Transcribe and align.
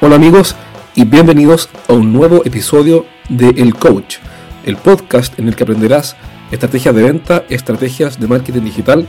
Hola 0.00 0.14
amigos 0.14 0.54
y 0.94 1.04
bienvenidos 1.04 1.68
a 1.88 1.92
un 1.92 2.12
nuevo 2.12 2.44
episodio 2.44 3.04
de 3.28 3.48
El 3.48 3.74
Coach, 3.74 4.18
el 4.64 4.76
podcast 4.76 5.36
en 5.40 5.48
el 5.48 5.56
que 5.56 5.64
aprenderás 5.64 6.14
estrategias 6.52 6.94
de 6.94 7.02
venta, 7.02 7.44
estrategias 7.48 8.20
de 8.20 8.28
marketing 8.28 8.60
digital 8.60 9.08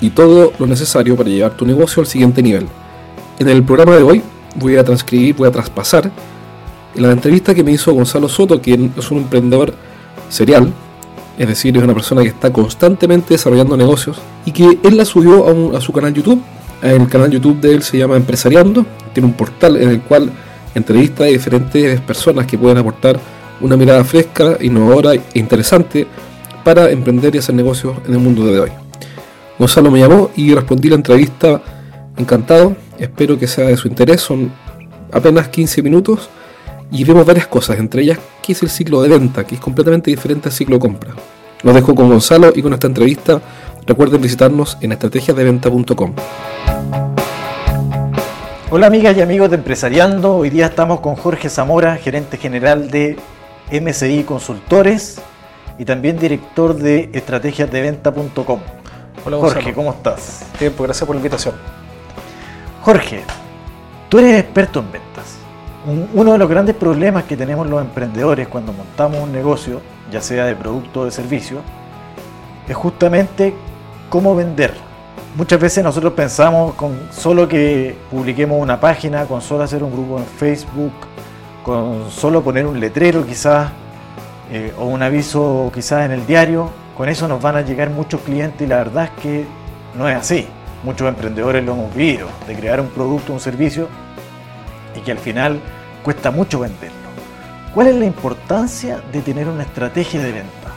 y 0.00 0.08
todo 0.10 0.54
lo 0.58 0.66
necesario 0.66 1.14
para 1.14 1.28
llevar 1.28 1.58
tu 1.58 1.66
negocio 1.66 2.00
al 2.00 2.06
siguiente 2.06 2.42
nivel. 2.42 2.66
En 3.38 3.50
el 3.50 3.62
programa 3.62 3.96
de 3.96 4.02
hoy 4.02 4.22
voy 4.54 4.78
a 4.78 4.84
transcribir, 4.84 5.36
voy 5.36 5.46
a 5.46 5.52
traspasar 5.52 6.10
la 6.94 7.12
entrevista 7.12 7.54
que 7.54 7.62
me 7.62 7.72
hizo 7.72 7.92
Gonzalo 7.92 8.30
Soto, 8.30 8.62
quien 8.62 8.94
es 8.96 9.10
un 9.10 9.18
emprendedor 9.18 9.74
serial, 10.30 10.72
es 11.36 11.48
decir, 11.48 11.76
es 11.76 11.82
una 11.82 11.92
persona 11.92 12.22
que 12.22 12.28
está 12.28 12.50
constantemente 12.50 13.34
desarrollando 13.34 13.76
negocios 13.76 14.18
y 14.46 14.52
que 14.52 14.78
él 14.84 14.96
la 14.96 15.04
subió 15.04 15.74
a, 15.74 15.76
a 15.76 15.80
su 15.82 15.92
canal 15.92 16.14
YouTube. 16.14 16.42
El 16.82 17.08
canal 17.08 17.30
YouTube 17.30 17.60
de 17.60 17.74
él 17.74 17.82
se 17.82 17.98
llama 17.98 18.16
Empresariando 18.16 18.86
tiene 19.12 19.28
un 19.28 19.34
portal 19.34 19.76
en 19.76 19.90
el 19.90 20.00
cual 20.00 20.30
entrevista 20.74 21.24
a 21.24 21.26
diferentes 21.26 22.00
personas 22.00 22.46
que 22.46 22.56
pueden 22.56 22.78
aportar 22.78 23.18
una 23.60 23.76
mirada 23.76 24.04
fresca, 24.04 24.56
innovadora 24.60 25.14
e 25.14 25.22
interesante 25.34 26.06
para 26.64 26.90
emprender 26.90 27.34
y 27.34 27.38
hacer 27.38 27.54
negocios 27.54 27.96
en 28.06 28.14
el 28.14 28.20
mundo 28.20 28.46
de 28.46 28.60
hoy. 28.60 28.70
Gonzalo 29.58 29.90
me 29.90 29.98
llamó 29.98 30.30
y 30.36 30.54
respondí 30.54 30.88
la 30.88 30.94
entrevista 30.94 31.60
encantado. 32.16 32.76
Espero 32.98 33.38
que 33.38 33.46
sea 33.46 33.66
de 33.66 33.76
su 33.76 33.88
interés. 33.88 34.20
Son 34.20 34.50
apenas 35.12 35.48
15 35.48 35.82
minutos 35.82 36.30
y 36.90 37.04
vemos 37.04 37.26
varias 37.26 37.46
cosas, 37.46 37.78
entre 37.78 38.02
ellas 38.02 38.18
qué 38.42 38.52
es 38.52 38.62
el 38.62 38.70
ciclo 38.70 39.02
de 39.02 39.10
venta, 39.10 39.44
que 39.44 39.56
es 39.56 39.60
completamente 39.60 40.10
diferente 40.10 40.48
al 40.48 40.54
ciclo 40.54 40.76
de 40.76 40.80
compra. 40.80 41.14
Los 41.62 41.74
dejo 41.74 41.94
con 41.94 42.08
Gonzalo 42.08 42.52
y 42.54 42.62
con 42.62 42.72
esta 42.72 42.86
entrevista. 42.86 43.40
Recuerden 43.90 44.20
visitarnos 44.20 44.78
en 44.82 44.92
estrategiasdeventa.com. 44.92 46.12
Hola 48.70 48.86
amigas 48.86 49.16
y 49.16 49.20
amigos 49.20 49.50
de 49.50 49.56
Empresariando, 49.56 50.36
hoy 50.36 50.48
día 50.48 50.66
estamos 50.66 51.00
con 51.00 51.16
Jorge 51.16 51.48
Zamora, 51.48 51.96
gerente 51.96 52.36
general 52.36 52.88
de 52.88 53.16
MCI 53.72 54.22
Consultores 54.22 55.20
y 55.76 55.84
también 55.84 56.20
director 56.20 56.76
de 56.76 57.10
estrategiasdeventa.com. 57.12 58.60
Hola 59.26 59.36
Jorge, 59.38 59.74
¿cómo 59.74 59.90
estás? 59.90 60.46
Tiempo, 60.56 60.84
gracias 60.84 61.04
por 61.04 61.16
la 61.16 61.18
invitación. 61.18 61.56
Jorge, 62.82 63.24
tú 64.08 64.20
eres 64.20 64.38
experto 64.38 64.78
en 64.78 64.92
ventas. 64.92 65.36
Uno 66.14 66.30
de 66.30 66.38
los 66.38 66.48
grandes 66.48 66.76
problemas 66.76 67.24
que 67.24 67.36
tenemos 67.36 67.68
los 67.68 67.80
emprendedores 67.80 68.46
cuando 68.46 68.72
montamos 68.72 69.18
un 69.18 69.32
negocio, 69.32 69.80
ya 70.12 70.20
sea 70.20 70.44
de 70.44 70.54
producto 70.54 71.00
o 71.00 71.04
de 71.06 71.10
servicio, 71.10 71.58
es 72.68 72.76
justamente 72.76 73.52
cómo 74.10 74.36
vender 74.36 74.90
Muchas 75.36 75.60
veces 75.60 75.84
nosotros 75.84 76.14
pensamos 76.14 76.74
con 76.74 76.98
solo 77.12 77.46
que 77.46 77.96
publiquemos 78.10 78.60
una 78.60 78.80
página, 78.80 79.26
con 79.26 79.40
solo 79.40 79.62
hacer 79.62 79.84
un 79.84 79.92
grupo 79.92 80.18
en 80.18 80.24
Facebook, 80.24 80.92
con 81.62 82.10
solo 82.10 82.42
poner 82.42 82.66
un 82.66 82.80
letrero 82.80 83.24
quizás, 83.24 83.70
eh, 84.50 84.74
o 84.76 84.86
un 84.86 85.00
aviso 85.04 85.70
quizás 85.72 86.04
en 86.04 86.10
el 86.10 86.26
diario, 86.26 86.68
con 86.96 87.08
eso 87.08 87.28
nos 87.28 87.40
van 87.40 87.54
a 87.54 87.60
llegar 87.60 87.90
muchos 87.90 88.22
clientes 88.22 88.60
y 88.60 88.66
la 88.66 88.78
verdad 88.78 89.04
es 89.04 89.22
que 89.22 89.44
no 89.96 90.08
es 90.08 90.16
así. 90.16 90.48
Muchos 90.82 91.06
emprendedores 91.08 91.64
lo 91.64 91.74
hemos 91.74 91.94
visto, 91.94 92.26
de 92.48 92.56
crear 92.56 92.80
un 92.80 92.88
producto, 92.88 93.32
un 93.32 93.40
servicio, 93.40 93.86
y 94.96 95.00
que 95.00 95.12
al 95.12 95.18
final 95.18 95.60
cuesta 96.02 96.32
mucho 96.32 96.58
venderlo. 96.58 96.96
¿Cuál 97.72 97.86
es 97.86 97.94
la 97.94 98.04
importancia 98.04 99.00
de 99.12 99.20
tener 99.20 99.46
una 99.46 99.62
estrategia 99.62 100.20
de 100.20 100.32
venta? 100.32 100.72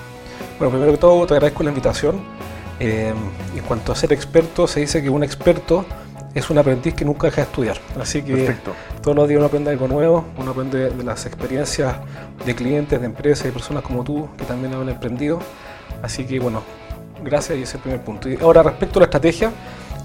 Bueno, 0.59 0.69
primero 0.69 0.91
que 0.91 0.99
todo 0.99 1.25
te 1.25 1.33
agradezco 1.33 1.63
la 1.63 1.69
invitación 1.69 2.21
eh, 2.79 3.13
en 3.55 3.63
cuanto 3.63 3.91
a 3.91 3.95
ser 3.95 4.13
experto, 4.13 4.67
se 4.67 4.79
dice 4.81 5.01
que 5.01 5.09
un 5.09 5.23
experto 5.23 5.85
es 6.33 6.49
un 6.49 6.57
aprendiz 6.57 6.93
que 6.95 7.05
nunca 7.05 7.27
deja 7.27 7.41
de 7.41 7.47
estudiar. 7.47 7.77
Así 7.99 8.23
que 8.23 8.55
todos 9.01 9.15
los 9.15 9.27
días 9.27 9.37
uno 9.37 9.47
aprende 9.47 9.69
algo 9.69 9.87
nuevo, 9.87 10.25
uno 10.37 10.51
aprende 10.51 10.89
de 10.89 11.03
las 11.03 11.25
experiencias 11.25 11.95
de 12.45 12.55
clientes, 12.55 12.99
de 12.99 13.05
empresas 13.05 13.47
y 13.47 13.51
personas 13.51 13.83
como 13.83 14.03
tú 14.03 14.27
que 14.37 14.45
también 14.45 14.73
han 14.73 14.89
emprendido. 14.89 15.39
Así 16.01 16.25
que 16.25 16.39
bueno, 16.39 16.63
gracias 17.23 17.57
y 17.59 17.61
ese 17.61 17.71
es 17.71 17.75
el 17.75 17.81
primer 17.81 18.01
punto. 18.01 18.29
Y 18.29 18.37
ahora 18.41 18.63
respecto 18.63 18.99
a 18.99 19.01
la 19.01 19.05
estrategia, 19.05 19.51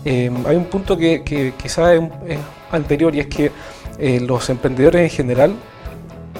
eh, 0.05 0.31
hay 0.47 0.57
un 0.57 0.67
punto 0.67 0.97
que, 0.97 1.23
que 1.25 1.55
quizás 1.61 1.99
es, 2.27 2.39
anterior 2.71 3.15
y 3.15 3.21
es 3.21 3.27
que 3.27 3.51
eh, 3.99 4.21
los 4.21 4.49
emprendedores 4.51 5.03
en 5.03 5.11
general 5.11 5.55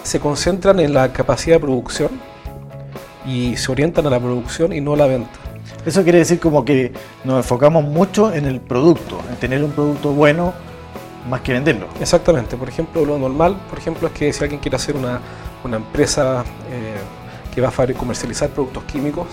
se 0.03 0.21
concentran 0.21 0.79
en 0.81 0.95
la 0.95 1.13
capacidad 1.13 1.57
de 1.57 1.61
producción 1.61 2.11
y 3.27 3.57
se 3.57 3.73
orientan 3.73 4.07
a 4.07 4.11
la 4.11 4.21
producción 4.21 4.73
y 4.73 4.81
no 4.81 4.95
a 4.95 4.97
la 4.97 5.07
venta. 5.07 5.48
Eso 5.85 6.03
quiere 6.03 6.19
decir 6.19 6.39
como 6.39 6.65
que 6.65 6.93
nos 7.25 7.39
enfocamos 7.39 7.85
mucho 7.85 8.33
en 8.33 8.47
el 8.47 8.61
producto, 8.61 9.21
en 9.31 9.37
tener 9.37 9.63
un 9.63 9.71
producto 9.73 10.13
bueno 10.13 10.53
más 11.29 11.41
que 11.43 11.53
venderlo. 11.53 11.87
Exactamente. 12.01 12.57
Por 12.57 12.69
ejemplo, 12.69 13.05
lo 13.05 13.19
normal, 13.19 13.57
por 13.69 13.79
ejemplo, 13.79 14.09
es 14.09 14.15
que 14.15 14.33
si 14.33 14.43
alguien 14.43 14.61
quiere 14.61 14.77
hacer 14.77 14.97
una, 14.97 15.21
empresa 15.77 16.45
eh, 16.71 16.97
que 17.55 17.61
va 17.61 17.69
a 17.69 17.95
comercializar 17.95 18.49
productos 18.51 18.85
químicos, 18.85 19.27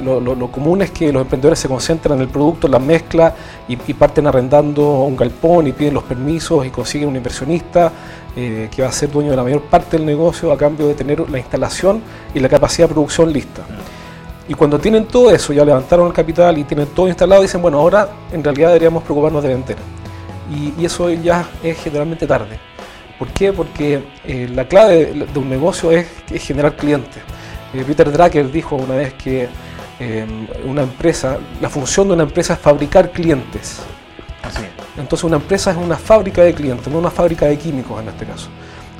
lo, 0.00 0.50
común 0.50 0.82
es 0.82 0.90
que 0.90 1.12
los 1.12 1.22
emprendedores 1.22 1.58
se 1.58 1.68
concentran 1.68 2.18
en 2.18 2.22
el 2.22 2.28
producto, 2.28 2.66
la 2.66 2.78
mezcla 2.78 3.34
y, 3.68 3.76
parten 3.94 4.26
arrendando 4.26 5.04
un 5.04 5.16
galpón 5.16 5.68
y 5.68 5.72
piden 5.72 5.94
los 5.94 6.02
permisos 6.02 6.66
y 6.66 6.70
consiguen 6.70 7.08
un 7.08 7.16
inversionista 7.16 7.92
eh, 8.34 8.68
que 8.74 8.82
va 8.82 8.88
a 8.88 8.92
ser 8.92 9.10
dueño 9.10 9.30
de 9.30 9.36
la 9.36 9.44
mayor 9.44 9.62
parte 9.62 9.96
del 9.96 10.06
negocio 10.06 10.50
a 10.52 10.56
cambio 10.56 10.88
de 10.88 10.94
tener 10.94 11.28
la 11.30 11.38
instalación 11.38 12.02
y 12.34 12.40
la 12.40 12.48
capacidad 12.48 12.88
de 12.88 12.94
producción 12.94 13.32
lista. 13.32 13.62
Y 14.52 14.54
cuando 14.54 14.78
tienen 14.78 15.06
todo 15.06 15.30
eso, 15.30 15.54
ya 15.54 15.64
levantaron 15.64 16.08
el 16.08 16.12
capital 16.12 16.58
y 16.58 16.64
tienen 16.64 16.88
todo 16.88 17.08
instalado, 17.08 17.40
dicen, 17.40 17.62
bueno, 17.62 17.78
ahora 17.78 18.06
en 18.30 18.44
realidad 18.44 18.68
deberíamos 18.68 19.02
preocuparnos 19.02 19.42
de 19.42 19.48
vender. 19.48 19.76
Y, 20.50 20.84
eso 20.84 21.08
ya 21.08 21.48
es 21.62 21.78
generalmente 21.78 22.26
tarde. 22.26 22.58
¿Por 23.18 23.28
qué? 23.28 23.50
Porque 23.54 24.04
eh, 24.26 24.50
la 24.54 24.68
clave 24.68 25.26
de 25.32 25.38
un 25.38 25.48
negocio 25.48 25.90
es, 25.90 26.06
generar 26.36 26.76
clientes. 26.76 27.22
Eh, 27.72 27.82
Peter 27.86 28.12
Drucker 28.12 28.52
dijo 28.52 28.76
una 28.76 28.96
vez 28.96 29.14
que 29.14 29.48
eh, 29.98 30.26
una 30.66 30.82
empresa, 30.82 31.38
la 31.62 31.70
función 31.70 32.08
de 32.08 32.12
una 32.12 32.24
empresa 32.24 32.52
es 32.52 32.58
fabricar 32.58 33.10
clientes. 33.10 33.78
Así. 34.42 34.64
Entonces 34.98 35.24
una 35.24 35.36
empresa 35.36 35.70
es 35.70 35.78
una 35.78 35.96
fábrica 35.96 36.42
de 36.42 36.52
clientes, 36.52 36.92
no 36.92 36.98
una 36.98 37.10
fábrica 37.10 37.46
de 37.46 37.56
químicos 37.56 38.02
en 38.02 38.08
este 38.08 38.26
caso. 38.26 38.48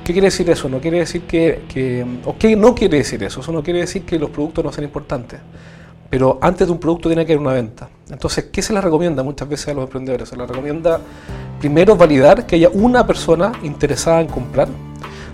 ¿Qué 0.04 0.12
quiere 0.12 0.26
decir 0.26 0.50
eso? 0.50 0.68
No 0.68 0.80
quiere 0.80 0.98
decir 0.98 1.22
que, 1.22 2.04
o 2.24 2.36
qué 2.36 2.56
no 2.56 2.74
quiere 2.74 2.98
decir 2.98 3.22
eso, 3.22 3.40
eso 3.40 3.52
no 3.52 3.62
quiere 3.62 3.80
decir 3.80 4.02
que 4.02 4.18
los 4.18 4.30
productos 4.30 4.64
no 4.64 4.72
sean 4.72 4.84
importantes, 4.84 5.38
pero 6.10 6.38
antes 6.42 6.66
de 6.66 6.72
un 6.72 6.80
producto 6.80 7.08
tiene 7.08 7.24
que 7.24 7.34
haber 7.34 7.46
una 7.46 7.54
venta. 7.54 7.88
Entonces, 8.10 8.46
¿qué 8.52 8.62
se 8.62 8.72
les 8.72 8.82
recomienda 8.82 9.22
muchas 9.22 9.48
veces 9.48 9.68
a 9.68 9.74
los 9.74 9.84
emprendedores? 9.84 10.28
Se 10.28 10.36
les 10.36 10.48
recomienda 10.48 11.00
primero 11.60 11.96
validar 11.96 12.46
que 12.46 12.56
haya 12.56 12.68
una 12.70 13.06
persona 13.06 13.52
interesada 13.62 14.20
en 14.20 14.26
comprar, 14.26 14.68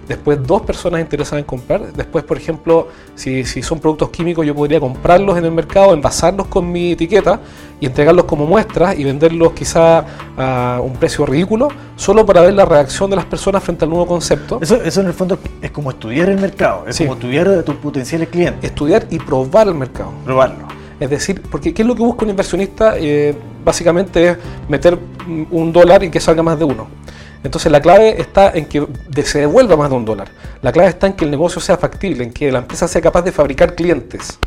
después 0.09 0.45
dos 0.45 0.63
personas 0.63 1.01
interesadas 1.01 1.41
en 1.41 1.47
comprar, 1.47 1.93
después, 1.93 2.25
por 2.25 2.37
ejemplo, 2.37 2.89
si, 3.15 3.45
son 3.45 3.79
productos 3.79 4.11
químicos, 4.11 4.47
yo 4.47 4.55
podría 4.55 4.81
comprarlos 4.81 5.37
en 5.37 5.45
el 5.45 5.53
mercado, 5.53 5.93
envasarlos 5.93 6.47
con 6.47 6.73
mi 6.73 6.93
etiqueta 6.93 7.41
y 7.79 7.87
entregarlos 7.87 8.25
como 8.25 8.47
muestras 8.47 8.99
y 8.99 9.05
venderlos 9.05 9.53
quizá 9.53 10.05
a 10.37 10.81
un 10.83 10.95
precio 10.95 11.27
ridículo, 11.27 11.69
solo 11.97 12.25
para 12.25 12.41
ver 12.41 12.55
la 12.55 12.65
reacción 12.65 13.11
de 13.11 13.17
las 13.17 13.27
personas 13.27 13.63
frente 13.63 13.85
al 13.85 13.91
nuevo 13.91 14.07
concepto. 14.07 14.59
Eso, 14.61 14.83
eso 14.83 15.01
en 15.01 15.09
el 15.09 15.13
fondo 15.13 15.39
es 15.61 15.71
como 15.71 15.91
estudiar 15.91 16.31
el 16.31 16.39
mercado, 16.39 16.85
es 16.87 16.99
como 16.99 17.13
estudiar 17.13 17.49
a 17.49 17.63
tus 17.63 17.77
potenciales 17.77 18.29
clientes. 18.29 18.65
Estudiar 18.65 19.07
y 19.11 19.19
probar 19.19 19.69
el 19.69 19.75
mercado. 19.75 20.13
Probarlo. 20.25 20.67
Es 20.99 21.11
decir, 21.11 21.43
porque 21.49 21.73
¿qué 21.73 21.83
es 21.83 21.89
lo 21.89 21.95
que 21.95 22.03
busca 22.03 22.25
un 22.25 22.31
inversionista? 22.31 22.95
Eh, 22.99 23.37
básicamente 23.65 24.31
es 24.31 24.39
meter 24.69 24.99
un 25.51 25.73
dólar 25.73 26.03
y 26.03 26.11
que 26.11 26.19
salga 26.19 26.43
más 26.43 26.59
de 26.59 26.65
uno. 26.65 26.89
Entonces 27.45 27.71
la 27.71 27.81
clave 27.81 28.21
está 28.21 28.51
en 28.51 28.67
que 28.67 28.87
se 29.25 29.41
devuelva 29.41 29.77
más 29.77 29.91
de 29.91 29.97
un 29.97 30.05
dólar. 30.05 30.29
La 30.63 30.73
clave 30.73 30.89
está 30.89 31.07
en 31.07 31.13
que 31.13 31.25
el 31.25 31.31
negocio 31.31 31.61
sea 31.61 31.77
factible, 31.77 32.25
en 32.25 32.33
que 32.33 32.51
la 32.51 32.59
empresa 32.59 32.89
sea 32.89 33.01
capaz 33.01 33.23
de 33.23 33.33
fabricar 33.33 33.75
clientes. 33.75 34.39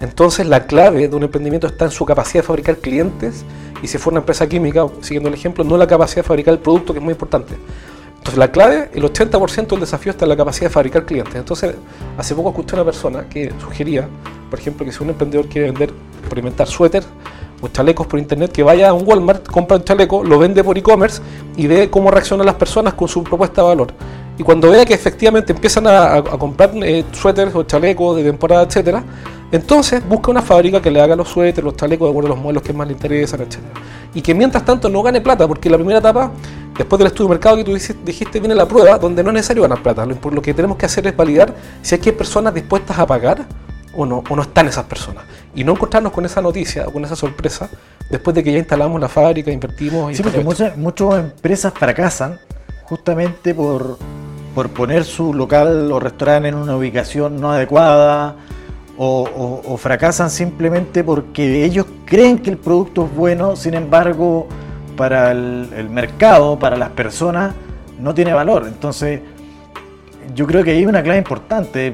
Entonces 0.00 0.46
la 0.46 0.66
clave 0.66 1.08
de 1.08 1.16
un 1.16 1.22
emprendimiento 1.22 1.66
está 1.66 1.86
en 1.86 1.90
su 1.90 2.04
capacidad 2.04 2.42
de 2.42 2.46
fabricar 2.46 2.76
clientes 2.76 3.44
y 3.82 3.86
si 3.86 3.98
fuera 3.98 4.14
una 4.14 4.20
empresa 4.20 4.46
química, 4.48 4.86
siguiendo 5.00 5.28
el 5.28 5.34
ejemplo, 5.34 5.64
no 5.64 5.76
la 5.76 5.86
capacidad 5.86 6.22
de 6.22 6.28
fabricar 6.28 6.54
el 6.54 6.60
producto, 6.60 6.92
que 6.92 6.98
es 6.98 7.04
muy 7.04 7.12
importante. 7.12 7.54
Entonces 8.18 8.38
la 8.38 8.50
clave, 8.50 8.90
el 8.94 9.02
80% 9.02 9.68
del 9.68 9.80
desafío 9.80 10.10
está 10.10 10.24
en 10.24 10.30
la 10.30 10.36
capacidad 10.36 10.68
de 10.68 10.72
fabricar 10.72 11.04
clientes. 11.04 11.34
Entonces, 11.34 11.74
hace 12.16 12.34
poco 12.34 12.48
escuché 12.50 12.74
a 12.74 12.76
una 12.76 12.84
persona 12.86 13.28
que 13.28 13.52
sugería, 13.60 14.08
por 14.48 14.58
ejemplo, 14.58 14.86
que 14.86 14.92
si 14.92 15.02
un 15.02 15.10
emprendedor 15.10 15.46
quiere 15.46 15.70
vender, 15.70 15.92
experimentar 16.20 16.66
suéter, 16.66 17.04
o 17.64 17.68
chalecos 17.68 18.06
por 18.06 18.18
internet, 18.18 18.52
que 18.52 18.62
vaya 18.62 18.90
a 18.90 18.92
un 18.92 19.06
Walmart, 19.06 19.46
compra 19.46 19.78
un 19.78 19.84
chaleco, 19.84 20.22
lo 20.22 20.38
vende 20.38 20.62
por 20.62 20.76
e-commerce 20.76 21.22
y 21.56 21.66
ve 21.66 21.88
cómo 21.90 22.10
reaccionan 22.10 22.46
las 22.46 22.56
personas 22.56 22.94
con 22.94 23.08
su 23.08 23.24
propuesta 23.24 23.62
de 23.62 23.68
valor. 23.68 23.94
Y 24.36 24.42
cuando 24.42 24.70
vea 24.70 24.84
que 24.84 24.94
efectivamente 24.94 25.52
empiezan 25.52 25.86
a, 25.86 26.22
comprar 26.22 26.70
eh, 26.82 27.04
suéteres 27.12 27.54
o 27.54 27.62
chalecos 27.62 28.16
de 28.16 28.24
temporada, 28.24 28.64
etcétera, 28.64 29.02
entonces 29.52 30.06
busca 30.06 30.30
una 30.30 30.42
fábrica 30.42 30.82
que 30.82 30.90
le 30.90 31.00
haga 31.00 31.14
los 31.14 31.28
suéteres, 31.28 31.64
los 31.64 31.76
chalecos 31.76 32.06
de 32.06 32.10
acuerdo 32.10 32.32
a 32.32 32.34
los 32.34 32.42
modelos 32.42 32.62
que 32.62 32.72
más 32.72 32.86
le 32.86 32.94
interesan, 32.94 33.40
etcétera. 33.40 33.72
Y 34.12 34.20
que 34.20 34.34
mientras 34.34 34.64
tanto 34.64 34.88
no 34.88 35.02
gane 35.02 35.20
plata, 35.20 35.46
porque 35.46 35.70
la 35.70 35.76
primera 35.76 36.00
etapa, 36.00 36.32
después 36.76 36.98
del 36.98 37.06
estudio 37.06 37.28
de 37.28 37.34
mercado 37.34 37.56
que 37.56 37.64
tú 37.64 37.72
dijiste, 38.04 38.40
viene 38.40 38.54
la 38.54 38.66
prueba, 38.66 38.98
donde 38.98 39.22
no 39.22 39.30
es 39.30 39.34
necesario 39.34 39.62
ganar 39.62 39.82
plata. 39.82 40.04
Lo, 40.04 40.16
lo 40.30 40.42
que 40.42 40.52
tenemos 40.52 40.76
que 40.76 40.86
hacer 40.86 41.06
es 41.06 41.16
validar 41.16 41.54
si 41.82 41.94
es 41.94 42.00
que 42.00 42.10
hay 42.10 42.16
personas 42.16 42.52
dispuestas 42.52 42.98
a 42.98 43.06
pagar 43.06 43.46
o 43.96 44.06
no, 44.06 44.22
o 44.28 44.36
no 44.36 44.42
están 44.42 44.66
esas 44.66 44.84
personas. 44.84 45.24
Y 45.54 45.64
no 45.64 45.72
encontrarnos 45.72 46.12
con 46.12 46.24
esa 46.24 46.40
noticia 46.40 46.86
o 46.86 46.92
con 46.92 47.04
esa 47.04 47.16
sorpresa 47.16 47.68
después 48.10 48.34
de 48.34 48.42
que 48.42 48.52
ya 48.52 48.58
instalamos 48.58 49.00
la 49.00 49.08
fábrica, 49.08 49.50
invertimos. 49.50 50.16
Sí, 50.16 50.22
porque 50.22 50.40
muchas, 50.40 50.76
muchas 50.76 51.14
empresas 51.14 51.72
fracasan 51.74 52.38
justamente 52.84 53.54
por, 53.54 53.98
por 54.54 54.70
poner 54.70 55.04
su 55.04 55.34
local 55.34 55.90
o 55.90 55.98
restaurante 55.98 56.48
en 56.48 56.54
una 56.54 56.76
ubicación 56.76 57.40
no 57.40 57.52
adecuada 57.52 58.36
o, 58.96 59.76
fracasan 59.78 60.30
simplemente 60.30 61.02
porque 61.02 61.64
ellos 61.64 61.86
creen 62.04 62.38
que 62.38 62.50
el 62.50 62.58
producto 62.58 63.06
es 63.06 63.14
bueno, 63.14 63.56
sin 63.56 63.74
embargo, 63.74 64.46
para 64.96 65.32
el, 65.32 65.88
mercado, 65.90 66.58
para 66.58 66.76
las 66.76 66.90
personas, 66.90 67.54
no 67.98 68.14
tiene 68.14 68.32
valor. 68.32 68.66
Entonces, 68.66 69.20
yo 70.34 70.46
creo 70.46 70.64
que 70.64 70.72
hay 70.72 70.86
una 70.86 71.02
clave 71.02 71.18
importante 71.18 71.92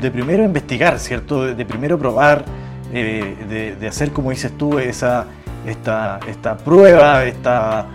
de, 0.00 0.10
primero 0.10 0.44
investigar, 0.44 0.98
¿cierto? 0.98 1.44
De, 1.44 1.64
primero 1.64 1.98
probar, 1.98 2.44
eh, 2.92 3.76
de, 3.78 3.88
hacer, 3.88 4.12
como 4.12 4.30
dices 4.30 4.52
tú, 4.56 4.78
esa, 4.78 5.26
esta, 5.66 6.20
esta 6.28 6.56
prueba, 6.56 7.24
esta, 7.24 7.86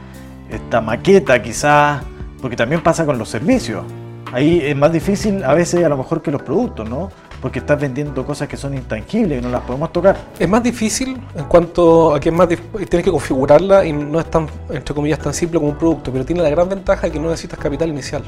esta 0.49 0.81
maqueta 0.81 1.41
quizás, 1.41 2.03
porque 2.41 2.55
también 2.55 2.81
pasa 2.81 3.05
con 3.05 3.17
los 3.17 3.29
servicios. 3.29 3.83
Ahí 4.31 4.59
es 4.63 4.75
más 4.75 4.91
difícil 4.91 5.43
a 5.43 5.53
veces 5.53 5.83
a 5.83 5.89
lo 5.89 5.97
mejor 5.97 6.21
que 6.21 6.31
los 6.31 6.41
productos, 6.41 6.89
¿no? 6.89 7.09
porque 7.45 7.59
estás 7.59 7.79
vendiendo 7.79 8.25
cosas 8.25 8.47
que 8.47 8.57
son 8.57 8.73
intangibles 8.73 9.39
y 9.39 9.41
no 9.43 9.51
las 9.51 9.61
podemos 9.61 9.93
tocar. 9.93 10.17
Es 10.39 10.49
más 10.49 10.63
difícil 10.63 11.21
en 11.35 11.45
cuanto 11.45 12.15
a 12.15 12.19
que 12.19 12.29
es 12.29 12.35
más 12.35 12.47
tienes 12.47 13.03
que 13.03 13.11
configurarla 13.11 13.85
y 13.85 13.93
no 13.93 14.19
es 14.19 14.29
tan, 14.31 14.47
entre 14.67 14.95
comillas, 14.95 15.19
tan 15.19 15.31
simple 15.31 15.59
como 15.59 15.71
un 15.71 15.77
producto, 15.77 16.11
pero 16.11 16.25
tiene 16.25 16.41
la 16.41 16.49
gran 16.49 16.67
ventaja 16.67 17.03
de 17.03 17.11
que 17.11 17.19
no 17.19 17.29
necesitas 17.29 17.59
capital 17.59 17.89
inicial. 17.89 18.23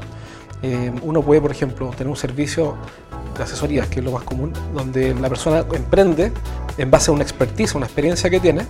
Eh, 0.62 0.92
uno 1.02 1.22
puede, 1.22 1.40
por 1.40 1.50
ejemplo, 1.50 1.90
tener 1.90 2.08
un 2.08 2.16
servicio 2.16 2.76
de 3.36 3.42
asesorías, 3.42 3.88
que 3.88 4.00
es 4.00 4.04
lo 4.04 4.12
más 4.12 4.24
común, 4.24 4.52
donde 4.74 5.14
la 5.14 5.28
persona 5.28 5.64
emprende 5.72 6.32
en 6.76 6.90
base 6.90 7.10
a 7.10 7.14
una 7.14 7.22
expertise, 7.22 7.74
una 7.74 7.86
experiencia 7.86 8.28
que 8.28 8.40
tiene, 8.40 8.62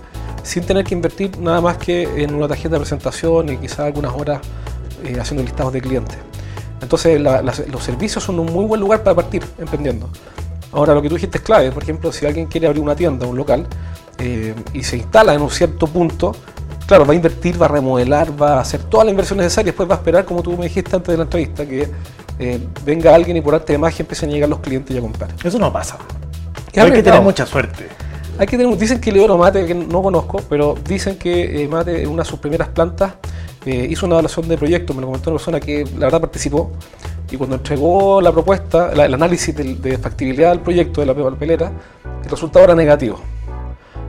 sin 0.43 0.63
tener 0.63 0.83
que 0.85 0.93
invertir 0.93 1.37
nada 1.39 1.61
más 1.61 1.77
que 1.77 2.23
en 2.23 2.33
una 2.33 2.47
tarjeta 2.47 2.75
de 2.75 2.79
presentación 2.79 3.49
y 3.49 3.57
quizás 3.57 3.79
algunas 3.79 4.13
horas 4.13 4.41
eh, 5.03 5.19
haciendo 5.19 5.43
listados 5.43 5.73
de 5.73 5.81
clientes. 5.81 6.17
Entonces 6.81 7.21
los 7.21 7.83
servicios 7.83 8.23
son 8.23 8.39
un 8.39 8.47
muy 8.51 8.65
buen 8.65 8.79
lugar 8.79 9.03
para 9.03 9.15
partir 9.15 9.43
emprendiendo. 9.57 10.09
Ahora 10.71 10.93
lo 10.93 11.01
que 11.01 11.09
tú 11.09 11.15
dijiste 11.15 11.39
es 11.39 11.43
clave, 11.43 11.71
por 11.71 11.83
ejemplo, 11.83 12.11
si 12.11 12.25
alguien 12.25 12.45
quiere 12.47 12.67
abrir 12.67 12.81
una 12.81 12.95
tienda, 12.95 13.27
un 13.27 13.35
local, 13.35 13.67
eh, 14.17 14.53
y 14.73 14.83
se 14.83 14.97
instala 14.97 15.33
en 15.33 15.41
un 15.41 15.49
cierto 15.49 15.87
punto, 15.87 16.35
claro, 16.89 17.05
va 17.05 17.13
a 17.13 17.15
invertir, 17.15 17.61
va 17.61 17.67
a 17.67 17.69
remodelar, 17.69 18.29
va 18.41 18.57
a 18.57 18.61
hacer 18.61 18.81
toda 18.81 19.03
la 19.03 19.11
inversión 19.11 19.37
necesaria, 19.37 19.71
después 19.71 19.87
va 19.87 19.93
a 19.93 19.97
esperar, 19.99 20.25
como 20.25 20.41
tú 20.41 20.57
me 20.57 20.63
dijiste 20.63 20.95
antes 20.95 21.09
de 21.09 21.17
la 21.17 21.23
entrevista, 21.23 21.63
que 21.63 21.87
eh, 22.39 22.67
venga 22.83 23.13
alguien 23.13 23.37
y 23.37 23.41
por 23.41 23.53
arte 23.53 23.73
de 23.73 23.77
magia 23.77 24.01
empiecen 24.01 24.31
a 24.31 24.33
llegar 24.33 24.49
los 24.49 24.57
clientes 24.57 24.95
y 24.95 24.97
a 24.97 25.01
comprar. 25.01 25.29
Eso 25.43 25.59
no 25.59 25.71
pasa. 25.71 25.99
Hay 26.75 26.91
que 26.91 27.03
tener 27.03 27.21
mucha 27.21 27.45
suerte. 27.45 27.87
Hay 28.39 28.47
que 28.47 28.57
tener, 28.57 28.75
dicen 28.75 28.99
que 28.99 29.11
Leoro 29.11 29.37
Mate, 29.37 29.67
que 29.67 29.75
no 29.75 30.01
conozco, 30.01 30.41
pero 30.49 30.75
dicen 30.83 31.19
que 31.19 31.61
eh, 31.61 31.67
Mate 31.67 32.01
en 32.01 32.09
una 32.09 32.23
de 32.23 32.29
sus 32.29 32.39
primeras 32.39 32.69
plantas 32.69 33.13
eh, 33.67 33.85
hizo 33.87 34.07
una 34.07 34.15
evaluación 34.15 34.47
de 34.47 34.57
proyecto, 34.57 34.95
me 34.95 35.01
lo 35.01 35.07
comentó 35.07 35.29
una 35.29 35.37
persona 35.37 35.59
que 35.59 35.85
la 35.95 36.07
verdad 36.07 36.21
participó, 36.21 36.71
y 37.29 37.37
cuando 37.37 37.57
entregó 37.57 38.19
la 38.19 38.31
propuesta, 38.31 38.91
el 38.93 39.13
análisis 39.13 39.55
de, 39.55 39.97
factibilidad 39.99 40.49
del 40.49 40.61
proyecto 40.61 41.01
de 41.01 41.05
la 41.05 41.13
papelera, 41.13 41.71
el 42.23 42.29
resultado 42.31 42.65
era 42.65 42.73
negativo. 42.73 43.19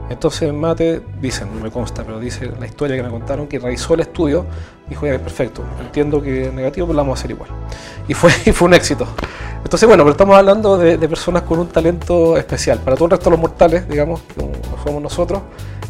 Entonces 0.09 0.53
Mate, 0.53 1.01
dicen, 1.21 1.49
no 1.55 1.63
me 1.63 1.71
consta, 1.71 2.03
pero 2.03 2.19
dice 2.19 2.51
la 2.59 2.65
historia 2.65 2.95
que 2.95 3.03
me 3.03 3.09
contaron, 3.09 3.47
que 3.47 3.59
realizó 3.59 3.93
el 3.93 4.01
estudio, 4.01 4.45
dijo, 4.89 5.05
ya, 5.05 5.17
perfecto, 5.19 5.63
entiendo 5.79 6.21
que 6.21 6.47
es 6.47 6.53
negativo, 6.53 6.87
pero 6.87 6.97
lo 6.97 7.03
vamos 7.03 7.17
a 7.17 7.19
hacer 7.19 7.31
igual. 7.31 7.49
Y 8.07 8.13
fue, 8.13 8.31
y 8.45 8.51
fue 8.51 8.67
un 8.67 8.73
éxito. 8.73 9.07
Entonces, 9.63 9.87
bueno, 9.87 10.03
pero 10.03 10.11
estamos 10.11 10.35
hablando 10.35 10.77
de, 10.77 10.97
personas 11.07 11.43
con 11.43 11.59
un 11.59 11.67
talento 11.67 12.35
especial. 12.35 12.79
Para 12.79 12.95
todo 12.97 13.05
el 13.05 13.11
resto 13.11 13.25
de 13.25 13.31
los 13.31 13.39
mortales, 13.39 13.87
digamos, 13.87 14.21
como 14.35 14.51
somos 14.83 15.01
nosotros, 15.01 15.43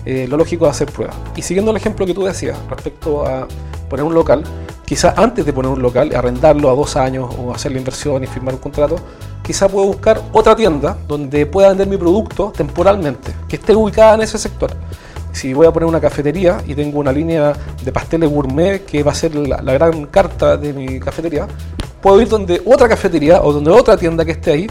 eh, 0.06 0.28
lo 0.28 0.38
lógico 0.38 0.66
es 0.66 0.72
hacer 0.72 0.92
pruebas. 0.92 1.16
Y 1.36 1.42
siguiendo 1.42 1.72
el 1.72 1.78
ejemplo 1.78 2.06
que 2.06 2.14
tú 2.14 2.24
decías 2.24 2.58
respecto 2.70 3.26
a 3.26 3.48
poner 3.90 4.06
un 4.06 4.14
local, 4.14 4.44
quizás 4.92 5.18
antes 5.18 5.46
de 5.46 5.54
poner 5.54 5.72
un 5.72 5.82
local, 5.82 6.14
arrendarlo 6.14 6.70
a 6.70 6.76
dos 6.76 6.98
años 6.98 7.34
o 7.38 7.54
hacer 7.56 7.72
la 7.72 7.78
inversión 7.78 8.26
y 8.26 8.28
firmar 8.28 8.56
un 8.56 8.60
contrato, 8.60 8.98
quizás 9.42 9.72
puedo 9.72 9.86
buscar 9.86 10.22
otra 10.34 10.54
tienda 10.54 10.98
donde 11.08 11.46
pueda 11.46 11.70
vender 11.70 11.88
mi 11.88 11.96
producto 11.96 12.52
temporalmente, 12.54 13.34
que 13.48 13.56
esté 13.56 13.74
ubicada 13.74 14.16
en 14.16 14.24
ese 14.24 14.38
sector. 14.38 14.74
Si 15.32 15.54
voy 15.54 15.66
a 15.66 15.72
poner 15.72 15.88
una 15.88 16.02
cafetería 16.02 16.62
y 16.68 16.76
tengo 16.76 17.00
una 17.00 17.14
línea 17.14 17.54
de 17.82 17.90
pasteles 17.94 18.30
gourmet 18.30 18.84
que 18.84 19.02
va 19.02 19.14
a 19.14 19.16
ser 19.16 19.34
la, 19.34 19.62
gran 19.62 20.08
carta 20.08 20.58
de 20.58 20.74
mi 20.74 21.00
cafetería, 21.00 21.48
puedo 22.02 22.22
ir 22.22 22.28
donde 22.28 22.62
otra 22.66 22.90
cafetería 22.90 23.42
o 23.42 23.54
donde 23.54 23.72
otra 23.72 23.96
tienda 23.96 24.26
que 24.26 24.32
esté 24.32 24.52
ahí 24.52 24.68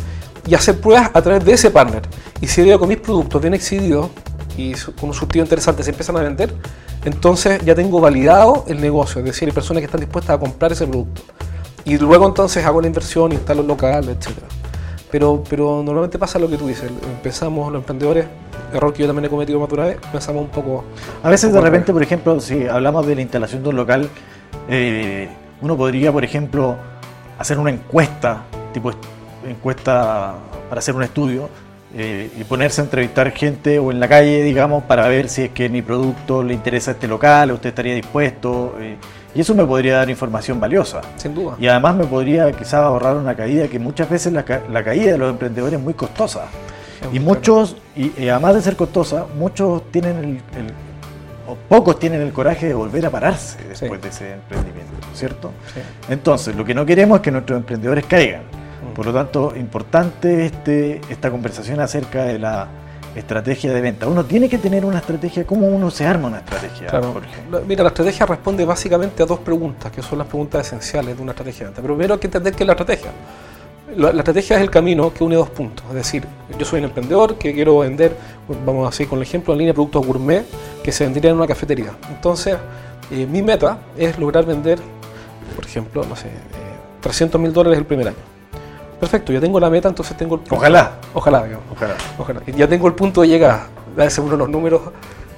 y 0.47 0.55
hacer 0.55 0.83
pruebas 0.83 1.13
a 1.15 1.23
través 1.23 1.47
de 1.47 1.55
ese 1.55 1.71
partner. 1.71 2.03
Y 2.43 2.47
si 2.47 2.61
veo 2.61 2.79
con 2.79 2.91
mis 2.91 2.99
productos 2.99 3.41
bien 3.41 3.55
exhibidos 3.55 4.11
y 4.59 4.75
con 4.75 5.09
un 5.09 5.15
surtido 5.15 5.47
interesante 5.47 5.83
se 5.83 5.89
empiezan 5.89 6.19
a 6.19 6.21
vender, 6.21 6.53
entonces 7.05 7.65
ya 7.65 7.75
tengo 7.75 8.01
validado 8.01 8.65
el 8.69 8.81
negocio, 8.81 9.21
es 9.21 9.25
decir, 9.25 9.49
hay 9.49 9.55
personas 9.55 9.81
que 9.81 9.87
están 9.87 10.01
dispuestas 10.01 10.37
a 10.37 10.39
comprar 10.39 10.73
ese 10.73 10.87
producto. 10.87 11.23
Y 11.85 11.97
luego 11.97 12.27
entonces 12.27 12.65
hago 12.65 12.81
la 12.81 12.87
inversión, 12.87 13.33
instalo 13.33 13.63
el 13.63 13.67
local, 13.67 14.09
etc. 14.09 14.29
Pero, 15.11 15.43
pero 15.49 15.83
normalmente 15.83 16.19
pasa 16.19 16.39
lo 16.39 16.49
que 16.49 16.57
tú 16.57 16.69
dices, 16.69 16.91
empezamos 17.17 17.73
los 17.73 17.81
emprendedores, 17.81 18.27
error 18.73 18.93
que 18.93 19.01
yo 19.01 19.07
también 19.07 19.25
he 19.25 19.29
cometido 19.29 19.59
más 19.59 19.69
de 19.69 19.75
una 19.75 19.85
vez, 19.87 19.99
pensamos 20.13 20.43
un 20.43 20.51
poco... 20.51 20.85
A 21.23 21.31
veces 21.31 21.53
de 21.53 21.61
repente, 21.61 21.93
por 21.93 22.03
ejemplo, 22.03 22.39
si 22.41 22.67
hablamos 22.67 23.07
de 23.07 23.15
la 23.15 23.23
instalación 23.23 23.63
de 23.63 23.69
un 23.71 23.77
local, 23.77 24.09
eh, 24.69 25.29
uno 25.63 25.77
podría, 25.77 26.13
por 26.13 26.23
ejemplo, 26.23 26.77
hacer 27.39 27.59
una 27.59 27.71
encuesta, 27.71 28.45
tipo 28.73 28.93
encuesta 29.49 30.35
para 30.69 30.79
hacer 30.79 30.95
un 30.95 31.03
estudio, 31.03 31.49
eh, 31.97 32.31
y 32.39 32.45
ponerse 32.45 32.81
a 32.81 32.85
entrevistar 32.85 33.33
gente 33.33 33.81
o 33.81 33.91
en 33.91 33.99
la 33.99 34.09
calle, 34.09 34.45
digamos, 34.45 34.85
para 34.85 35.09
ver 35.09 35.29
si 35.29 35.43
es 35.43 35.51
que 35.51 35.69
mi 35.69 35.83
producto 35.83 36.43
le 36.43 36.55
interesa 36.55 36.93
a 36.93 36.95
este 36.95 37.09
local, 37.09 37.51
o 37.51 37.55
usted 37.55 37.71
estaría 37.71 37.95
dispuesto. 37.95 38.77
Eh, 38.81 38.97
y 39.35 39.41
eso 39.41 39.55
me 39.55 39.65
podría 39.65 39.97
dar 39.97 40.11
información 40.11 40.61
valiosa. 40.61 41.01
Sin 41.17 41.35
duda. 41.35 41.57
Y 41.59 41.67
además 41.67 41.97
me 41.97 42.05
podría 42.05 42.51
quizás 42.53 42.75
ahorrar 42.75 43.17
una 43.17 43.35
caída, 43.35 43.67
que 43.67 43.79
muchas 43.79 44.09
veces 44.09 44.33
la, 44.33 44.45
caída 44.45 45.13
de 45.13 45.19
los 45.19 45.31
emprendedores 45.31 45.79
es 45.79 45.85
muy 45.85 45.95
costosa. 45.95 46.47
y 47.13 47.19
muchos, 47.19 47.77
y, 47.97 48.29
además 48.29 48.55
de 48.55 48.63
ser 48.63 48.77
costosa, 48.77 49.27
muchos 49.37 49.91
tienen 49.91 50.19
el, 50.19 50.41
o 51.49 51.57
pocos 51.69 51.99
tienen 51.99 52.21
el 52.21 52.33
coraje 52.33 52.69
de 52.69 52.75
volver 52.75 53.07
a 53.07 53.11
pararse 53.11 53.59
después 53.69 54.01
de 54.01 54.09
ese 54.11 54.35
emprendimiento, 54.35 54.93
¿cierto? 55.15 55.51
Entonces, 56.09 56.55
lo 56.55 56.65
que 56.65 56.75
no 56.75 56.87
queremos 56.87 57.17
es 57.17 57.23
que 57.23 57.31
nuestros 57.33 57.59
emprendedores 57.59 58.05
caigan 58.07 58.60
por 58.95 59.07
lo 59.07 59.13
tanto, 59.13 59.53
importante 59.57 60.47
este, 60.47 61.01
esta 61.09 61.31
conversación 61.31 61.81
acerca 61.81 62.25
de 62.25 62.39
la 62.39 62.69
estrategia 63.15 63.73
de 63.73 63.81
venta. 63.81 64.07
Uno 64.07 64.25
tiene 64.25 64.49
que 64.49 64.59
tener 64.59 64.85
una 64.85 64.99
estrategia, 64.99 65.45
¿cómo 65.47 65.67
uno 65.67 65.91
se 65.91 66.07
arma 66.07 66.29
una 66.29 66.39
estrategia? 66.39 67.01
Mira, 67.67 67.83
la 67.83 67.89
estrategia 67.89 68.27
responde 68.27 68.65
básicamente 68.65 69.23
a 69.23 69.27
dos 69.27 69.41
preguntas, 69.41 69.91
que 69.91 70.03
son 70.03 70.19
las 70.19 70.27
preguntas 70.27 70.67
esenciales 70.67 71.17
de 71.17 71.23
una 71.23 71.33
estrategia 71.33 71.61
de 71.61 71.65
venta. 71.67 71.83
Pero 71.83 71.95
primero 71.95 72.15
hay 72.15 72.21
que 72.21 72.27
entender 72.27 72.55
qué 72.55 72.63
es 72.63 72.67
la 72.67 72.73
estrategia. 72.75 73.11
La, 73.97 74.11
estrategia 74.11 74.57
es 74.57 74.63
el 74.63 74.71
camino 74.71 75.13
que 75.13 75.25
une 75.25 75.35
dos 75.35 75.51
puntos. 75.51 75.85
Es 75.89 75.95
decir, 75.95 76.25
yo 76.57 76.65
soy 76.65 76.79
un 76.79 76.87
emprendedor 76.87 77.37
que 77.37 77.53
quiero 77.53 77.81
vender, 77.81 78.17
vamos 78.65 78.89
a 78.89 78.93
seguir 78.93 79.09
con 79.09 79.19
el 79.19 79.25
ejemplo, 79.25 79.53
en 79.53 79.59
línea 79.59 79.73
de 79.73 79.75
productos 79.75 80.07
gourmet 80.07 80.45
que 80.83 80.93
se 80.93 81.05
venderían 81.05 81.33
en 81.33 81.39
una 81.39 81.49
cafetería. 81.49 81.93
Entonces, 82.09 82.57
eh, 83.11 83.27
mi 83.27 83.43
meta 83.43 83.79
es 83.97 84.17
lograr 84.19 84.47
vender, 84.47 84.79
por 85.57 85.65
ejemplo, 85.65 86.05
no 86.09 86.15
sé, 86.15 86.29
300 87.01 87.35
eh, 87.35 87.43
mil 87.43 87.53
dólares 87.53 87.79
el 87.79 87.85
primer 87.85 88.09
año. 88.09 88.40
Perfecto, 89.01 89.33
ya 89.33 89.41
tengo 89.41 89.59
la 89.59 89.71
meta, 89.71 89.89
entonces 89.89 90.15
tengo 90.17 90.35
el 90.35 90.43
punto. 90.43 90.57
Ojalá. 90.57 90.99
Ojalá, 91.15 91.45
digamos. 91.45 91.65
Ojalá. 91.73 91.95
Ojalá. 92.19 92.43
Ya 92.55 92.69
tengo 92.69 92.87
el 92.87 92.95
punto 92.95 93.23
de 93.23 93.29
llegada. 93.29 93.67
Debe 93.97 94.13
uno 94.21 94.37
los 94.37 94.49
números, 94.49 94.83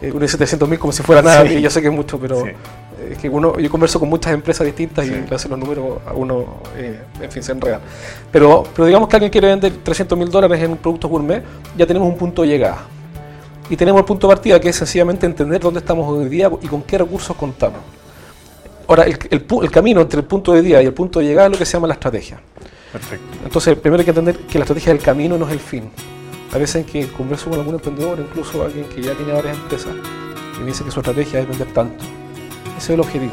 eh, 0.00 0.10
uno 0.10 0.20
de 0.20 0.28
700 0.28 0.68
mil 0.68 0.78
como 0.80 0.92
si 0.92 1.02
fuera 1.04 1.22
nada. 1.22 1.44
Y 1.44 1.62
yo 1.62 1.70
sé 1.70 1.80
que 1.80 1.86
es 1.86 1.94
mucho, 1.94 2.18
pero 2.18 2.44
es 3.10 3.18
que 3.18 3.28
uno, 3.28 3.58
yo 3.58 3.70
converso 3.70 4.00
con 4.00 4.08
muchas 4.08 4.32
empresas 4.32 4.66
distintas 4.66 5.06
y 5.06 5.10
le 5.10 5.34
hacen 5.34 5.50
los 5.50 5.60
números 5.60 5.98
a 6.06 6.12
uno, 6.12 6.44
eh, 6.76 7.00
en 7.20 7.30
fin, 7.30 7.42
se 7.42 7.52
enredan. 7.52 7.80
Pero, 8.32 8.64
pero 8.74 8.86
digamos 8.86 9.08
que 9.08 9.16
alguien 9.16 9.30
quiere 9.30 9.48
vender 9.48 9.72
300 9.82 10.18
mil 10.18 10.28
dólares 10.28 10.60
en 10.60 10.72
un 10.72 10.78
producto 10.78 11.08
gourmet, 11.08 11.42
ya 11.76 11.86
tenemos 11.86 12.08
un 12.08 12.16
punto 12.16 12.42
de 12.42 12.48
llegada. 12.48 12.78
Y 13.70 13.76
tenemos 13.76 14.00
el 14.00 14.04
punto 14.04 14.26
de 14.26 14.34
partida 14.34 14.60
que 14.60 14.70
es 14.70 14.76
sencillamente 14.76 15.24
entender 15.24 15.60
dónde 15.60 15.78
estamos 15.80 16.08
hoy 16.08 16.28
día 16.28 16.50
y 16.60 16.66
con 16.66 16.82
qué 16.82 16.98
recursos 16.98 17.36
contamos. 17.36 17.78
Ahora, 18.88 19.04
el, 19.04 19.16
el, 19.30 19.46
el 19.62 19.70
camino 19.70 20.00
entre 20.00 20.20
el 20.20 20.26
punto 20.26 20.52
de 20.52 20.62
día 20.62 20.82
y 20.82 20.86
el 20.86 20.92
punto 20.92 21.20
de 21.20 21.26
llegada 21.26 21.46
es 21.46 21.52
lo 21.52 21.58
que 21.58 21.64
se 21.64 21.74
llama 21.74 21.86
la 21.86 21.94
estrategia. 21.94 22.40
Perfecto. 22.92 23.26
Entonces, 23.44 23.78
primero 23.78 24.00
hay 24.00 24.04
que 24.04 24.10
entender 24.10 24.36
que 24.38 24.58
la 24.58 24.64
estrategia 24.64 24.92
del 24.92 25.02
camino 25.02 25.38
no 25.38 25.46
es 25.46 25.52
el 25.52 25.60
fin. 25.60 25.90
A 26.52 26.58
veces 26.58 26.84
que 26.84 27.08
converso 27.08 27.48
con 27.48 27.58
algún 27.58 27.74
emprendedor, 27.74 28.20
incluso 28.20 28.62
alguien 28.62 28.84
que 28.84 29.00
ya 29.00 29.14
tiene 29.14 29.32
varias 29.32 29.56
empresas, 29.56 29.94
y 30.56 30.60
me 30.60 30.66
dice 30.66 30.84
que 30.84 30.90
su 30.90 31.00
estrategia 31.00 31.40
es 31.40 31.48
vender 31.48 31.68
tanto. 31.72 32.04
Ese 32.76 32.78
es 32.78 32.90
el 32.90 33.00
objetivo. 33.00 33.32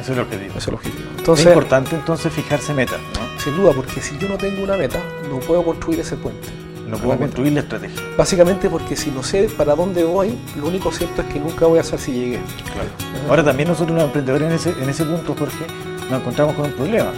Ese 0.00 0.12
es 0.12 0.16
el 0.16 0.20
objetivo. 0.20 0.50
Ese 0.50 0.58
es 0.58 0.68
el 0.68 0.74
objetivo. 0.74 1.08
Entonces, 1.18 1.46
es 1.46 1.52
importante 1.52 1.96
entonces 1.96 2.32
fijarse 2.32 2.72
metas, 2.72 3.00
¿no? 3.14 3.40
Sin 3.40 3.56
duda, 3.56 3.72
porque 3.72 4.00
si 4.00 4.16
yo 4.18 4.28
no 4.28 4.38
tengo 4.38 4.62
una 4.62 4.76
meta, 4.76 5.02
no 5.28 5.40
puedo 5.40 5.64
construir 5.64 6.00
ese 6.00 6.16
puente. 6.16 6.48
No 6.88 6.98
puedo 6.98 7.18
construir 7.18 7.52
la 7.52 7.60
estrategia. 7.60 8.00
Básicamente 8.16 8.68
porque 8.68 8.96
si 8.96 9.10
no 9.10 9.22
sé 9.22 9.48
para 9.56 9.74
dónde 9.74 10.02
voy, 10.04 10.36
lo 10.56 10.66
único 10.66 10.90
cierto 10.90 11.22
es 11.22 11.28
que 11.32 11.38
nunca 11.38 11.66
voy 11.66 11.78
a 11.78 11.84
saber 11.84 12.00
si 12.00 12.12
llegué. 12.12 12.40
Claro. 12.72 13.28
Ahora 13.28 13.44
también 13.44 13.68
nosotros 13.68 13.96
los 13.96 14.04
emprendedores 14.04 14.48
en 14.48 14.54
ese, 14.54 14.82
en 14.82 14.88
ese 14.88 15.04
punto, 15.04 15.36
Jorge, 15.38 15.66
nos 16.10 16.20
encontramos 16.20 16.54
con 16.56 16.66
un 16.66 16.72
problema 16.72 17.12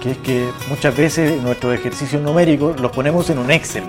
que 0.00 0.12
es 0.12 0.18
que 0.18 0.48
muchas 0.68 0.96
veces 0.96 1.40
nuestros 1.42 1.74
ejercicios 1.74 2.22
numéricos 2.22 2.80
los 2.80 2.92
ponemos 2.92 3.28
en 3.30 3.38
un 3.38 3.50
Excel 3.50 3.84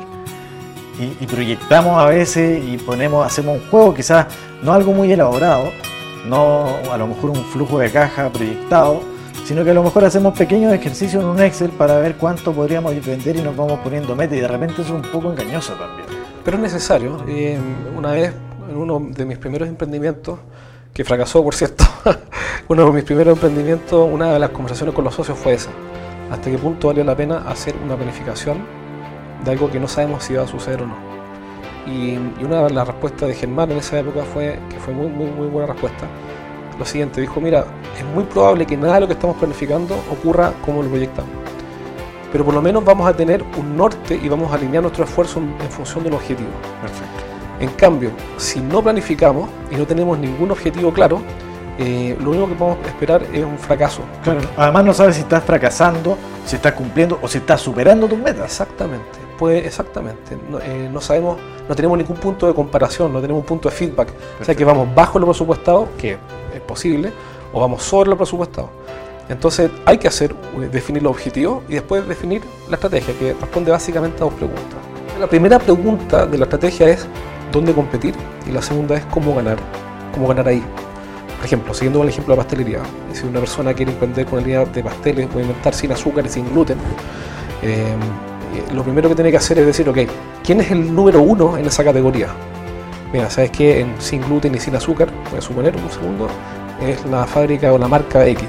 y, 0.99 1.25
proyectamos 1.27 1.97
a 1.97 2.05
veces 2.05 2.61
y 2.61 2.77
ponemos, 2.77 3.25
hacemos 3.25 3.61
un 3.61 3.69
juego, 3.69 3.93
quizás 3.93 4.27
no 4.61 4.73
algo 4.73 4.91
muy 4.91 5.11
elaborado, 5.11 5.71
no 6.27 6.65
a 6.91 6.97
lo 6.97 7.07
mejor 7.07 7.29
un 7.29 7.45
flujo 7.45 7.79
de 7.79 7.89
caja 7.89 8.29
proyectado, 8.29 9.01
sino 9.45 9.63
que 9.63 9.71
a 9.71 9.73
lo 9.73 9.81
mejor 9.81 10.03
hacemos 10.03 10.37
pequeños 10.37 10.73
ejercicios 10.73 11.23
en 11.23 11.29
un 11.29 11.41
Excel 11.41 11.69
para 11.69 11.97
ver 11.99 12.15
cuánto 12.15 12.51
podríamos 12.51 12.93
vender 13.05 13.37
y 13.37 13.41
nos 13.41 13.55
vamos 13.55 13.79
poniendo 13.79 14.13
meta 14.13 14.35
y 14.35 14.41
de 14.41 14.47
repente 14.47 14.81
eso 14.81 14.97
es 14.97 15.05
un 15.05 15.09
poco 15.09 15.31
engañoso 15.31 15.73
también. 15.73 16.07
Pero 16.43 16.57
es 16.57 16.63
necesario. 16.63 17.23
una 17.95 18.11
vez, 18.11 18.33
en 18.69 18.75
uno 18.75 19.01
de 19.09 19.25
mis 19.25 19.37
primeros 19.37 19.69
emprendimientos, 19.69 20.39
que 20.99 21.05
fracasó 21.05 21.41
por 21.41 21.55
cierto, 21.55 21.85
uno 22.67 22.83
de 22.83 22.91
mis 22.91 23.05
primeros 23.05 23.35
emprendimientos, 23.35 24.05
una 24.11 24.33
de 24.33 24.39
las 24.39 24.49
conversaciones 24.49 24.93
con 24.93 25.05
los 25.05 25.15
socios 25.15 25.37
fue 25.37 25.53
esa. 25.53 25.69
¿Hasta 26.29 26.51
qué 26.51 26.57
punto 26.57 26.89
vale 26.89 27.05
la 27.05 27.15
pena 27.15 27.37
hacer 27.47 27.73
una 27.81 27.95
planificación 27.95 28.57
de 29.45 29.51
algo 29.51 29.71
que 29.71 29.79
no 29.79 29.87
sabemos 29.87 30.25
si 30.25 30.33
va 30.33 30.43
a 30.43 30.47
suceder 30.47 30.81
o 30.81 30.87
no? 30.87 30.95
Y, 31.87 32.17
una 32.43 32.63
de 32.63 32.71
las 32.71 32.85
respuestas 32.85 33.29
de 33.29 33.33
Germán 33.33 33.71
en 33.71 33.77
esa 33.77 33.97
época 33.97 34.23
fue, 34.25 34.59
que 34.69 34.75
fue 34.77 34.93
muy, 34.93 35.07
muy, 35.07 35.27
muy 35.27 35.47
buena 35.47 35.71
respuesta, 35.71 36.05
lo 36.77 36.83
siguiente, 36.83 37.21
dijo, 37.21 37.39
mira, 37.39 37.63
es 37.97 38.03
muy 38.13 38.25
probable 38.25 38.65
que 38.65 38.75
nada 38.75 38.95
de 38.95 38.99
lo 38.99 39.07
que 39.07 39.13
estamos 39.13 39.37
planificando 39.37 39.95
ocurra 40.11 40.51
como 40.65 40.83
lo 40.83 40.89
proyectamos. 40.89 41.31
Pero 42.29 42.43
por 42.43 42.53
lo 42.53 42.61
menos 42.61 42.83
vamos 42.83 43.07
a 43.07 43.13
tener 43.13 43.41
un 43.57 43.77
norte 43.77 44.19
y 44.21 44.27
vamos 44.27 44.51
a 44.51 44.55
alinear 44.55 44.83
nuestro 44.83 45.05
esfuerzo 45.05 45.39
en, 45.39 45.71
función 45.71 46.03
de 46.03 46.11
objetivo. 46.11 46.49
Perfecto. 46.81 47.28
En 47.59 47.69
cambio, 47.71 48.11
si 48.37 48.59
no 48.59 48.81
planificamos 48.81 49.49
y 49.69 49.75
no 49.75 49.85
tenemos 49.85 50.17
ningún 50.17 50.51
objetivo 50.51 50.93
claro, 50.93 51.21
eh, 51.77 52.17
lo 52.19 52.31
único 52.31 52.47
que 52.47 52.55
podemos 52.55 52.87
esperar 52.87 53.23
es 53.33 53.43
un 53.43 53.57
fracaso. 53.57 54.01
Claro, 54.23 54.41
además 54.57 54.85
no 54.85 54.93
sabes 54.93 55.15
si 55.15 55.21
estás 55.21 55.43
fracasando, 55.43 56.17
si 56.45 56.55
estás 56.57 56.73
cumpliendo 56.73 57.19
o 57.21 57.27
si 57.27 57.37
estás 57.37 57.61
superando 57.61 58.07
tus 58.07 58.17
metas. 58.17 58.45
Exactamente, 58.45 59.19
pues 59.37 59.65
exactamente. 59.65 60.37
No, 60.49 60.59
eh, 60.59 60.89
no, 60.91 60.99
sabemos, 60.99 61.37
no 61.67 61.75
tenemos 61.75 61.97
ningún 61.97 62.17
punto 62.17 62.47
de 62.47 62.53
comparación, 62.53 63.13
no 63.13 63.21
tenemos 63.21 63.41
un 63.41 63.45
punto 63.45 63.69
de 63.69 63.75
feedback. 63.75 64.09
O 64.41 64.43
sea 64.43 64.55
que 64.55 64.65
vamos 64.65 64.93
bajo 64.93 65.19
lo 65.19 65.25
presupuestado, 65.25 65.87
que 65.97 66.17
es 66.53 66.61
posible, 66.67 67.13
o 67.53 67.59
vamos 67.59 67.83
sobre 67.83 68.09
lo 68.09 68.17
presupuestado. 68.17 68.69
Entonces 69.29 69.69
hay 69.85 69.97
que 69.97 70.07
hacer, 70.07 70.35
eh, 70.59 70.69
definir 70.71 71.03
los 71.03 71.11
objetivos 71.11 71.63
y 71.69 71.73
después 71.75 72.05
definir 72.07 72.41
la 72.67 72.75
estrategia, 72.75 73.13
que 73.17 73.33
responde 73.33 73.71
básicamente 73.71 74.17
a 74.17 74.25
dos 74.25 74.33
preguntas. 74.33 74.79
La 75.19 75.27
primera 75.27 75.59
pregunta 75.59 76.25
de 76.25 76.37
la 76.37 76.45
estrategia 76.45 76.89
es 76.89 77.07
dónde 77.51 77.73
competir 77.73 78.13
y 78.47 78.51
la 78.51 78.61
segunda 78.61 78.95
es 78.95 79.05
cómo 79.05 79.35
ganar, 79.35 79.57
cómo 80.13 80.27
ganar 80.27 80.47
ahí. 80.47 80.63
Por 81.37 81.45
ejemplo, 81.45 81.73
siguiendo 81.73 81.99
con 81.99 82.07
el 82.07 82.13
ejemplo 82.13 82.33
de 82.33 82.37
la 82.37 82.43
pastelería, 82.43 82.79
si 83.13 83.25
una 83.25 83.39
persona 83.39 83.73
quiere 83.73 83.91
emprender 83.91 84.25
con 84.25 84.39
una 84.39 84.45
línea 84.45 84.65
de 84.65 84.83
pasteles 84.83 85.27
o 85.33 85.39
inventar 85.39 85.73
sin 85.73 85.91
azúcar 85.91 86.25
y 86.25 86.29
sin 86.29 86.49
gluten, 86.51 86.77
eh, 87.61 87.95
lo 88.73 88.83
primero 88.83 89.09
que 89.09 89.15
tiene 89.15 89.31
que 89.31 89.37
hacer 89.37 89.59
es 89.59 89.65
decir, 89.65 89.87
ok, 89.87 89.99
¿quién 90.43 90.59
es 90.61 90.71
el 90.71 90.93
número 90.93 91.21
uno 91.21 91.57
en 91.57 91.65
esa 91.65 91.83
categoría? 91.83 92.27
Mira, 93.13 93.29
¿sabes 93.29 93.51
qué? 93.51 93.79
En 93.79 93.95
sin 93.99 94.21
gluten 94.21 94.53
y 94.53 94.59
sin 94.59 94.75
azúcar, 94.75 95.09
voy 95.29 95.39
a 95.39 95.41
suponer 95.41 95.75
un 95.75 95.89
segundo, 95.89 96.27
es 96.85 97.05
la 97.05 97.25
fábrica 97.25 97.71
o 97.73 97.77
la 97.77 97.87
marca 97.87 98.25
X. 98.27 98.47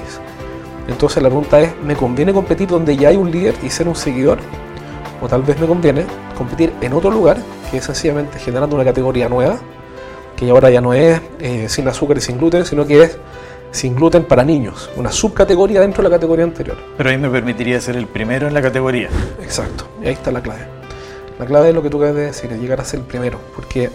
Entonces 0.87 1.23
la 1.23 1.29
pregunta 1.29 1.61
es, 1.61 1.73
¿me 1.83 1.95
conviene 1.95 2.33
competir 2.33 2.67
donde 2.67 2.97
ya 2.97 3.09
hay 3.09 3.15
un 3.15 3.31
líder 3.31 3.55
y 3.63 3.69
ser 3.69 3.87
un 3.87 3.95
seguidor? 3.95 4.39
O 5.21 5.27
tal 5.27 5.43
vez 5.43 5.59
me 5.59 5.67
conviene 5.67 6.05
competir 6.35 6.73
en 6.81 6.93
otro 6.93 7.11
lugar, 7.11 7.37
que 7.69 7.77
es 7.77 7.85
sencillamente 7.85 8.39
generando 8.39 8.75
una 8.75 8.83
categoría 8.83 9.29
nueva, 9.29 9.59
que 10.35 10.49
ahora 10.49 10.71
ya 10.71 10.81
no 10.81 10.93
es 10.93 11.21
eh, 11.39 11.69
sin 11.69 11.87
azúcar 11.87 12.17
y 12.17 12.21
sin 12.21 12.39
gluten, 12.39 12.65
sino 12.65 12.85
que 12.87 13.03
es 13.03 13.17
sin 13.69 13.95
gluten 13.95 14.23
para 14.23 14.43
niños, 14.43 14.89
una 14.97 15.11
subcategoría 15.11 15.79
dentro 15.79 16.03
de 16.03 16.09
la 16.09 16.15
categoría 16.15 16.45
anterior. 16.45 16.77
Pero 16.97 17.09
ahí 17.09 17.17
me 17.17 17.29
permitiría 17.29 17.79
ser 17.79 17.95
el 17.95 18.07
primero 18.07 18.47
en 18.47 18.53
la 18.53 18.61
categoría. 18.61 19.09
Exacto, 19.41 19.85
y 20.01 20.07
ahí 20.07 20.13
está 20.13 20.31
la 20.31 20.41
clave. 20.41 20.61
La 21.39 21.45
clave 21.45 21.69
es 21.69 21.75
lo 21.75 21.83
que 21.83 21.89
tú 21.89 21.97
acabas 21.97 22.15
de 22.15 22.23
decir, 22.23 22.51
es 22.51 22.59
llegar 22.59 22.81
a 22.81 22.85
ser 22.85 23.01
el 23.01 23.05
primero, 23.05 23.39
porque 23.55 23.89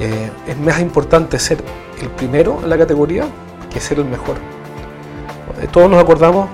eh, 0.00 0.30
es 0.46 0.58
más 0.58 0.80
importante 0.80 1.38
ser 1.38 1.58
el 2.00 2.08
primero 2.10 2.60
en 2.62 2.70
la 2.70 2.78
categoría 2.78 3.26
que 3.72 3.80
ser 3.80 3.98
el 3.98 4.04
mejor. 4.04 4.36
Eh, 5.60 5.66
todos 5.70 5.90
nos 5.90 6.00
acordamos, 6.00 6.48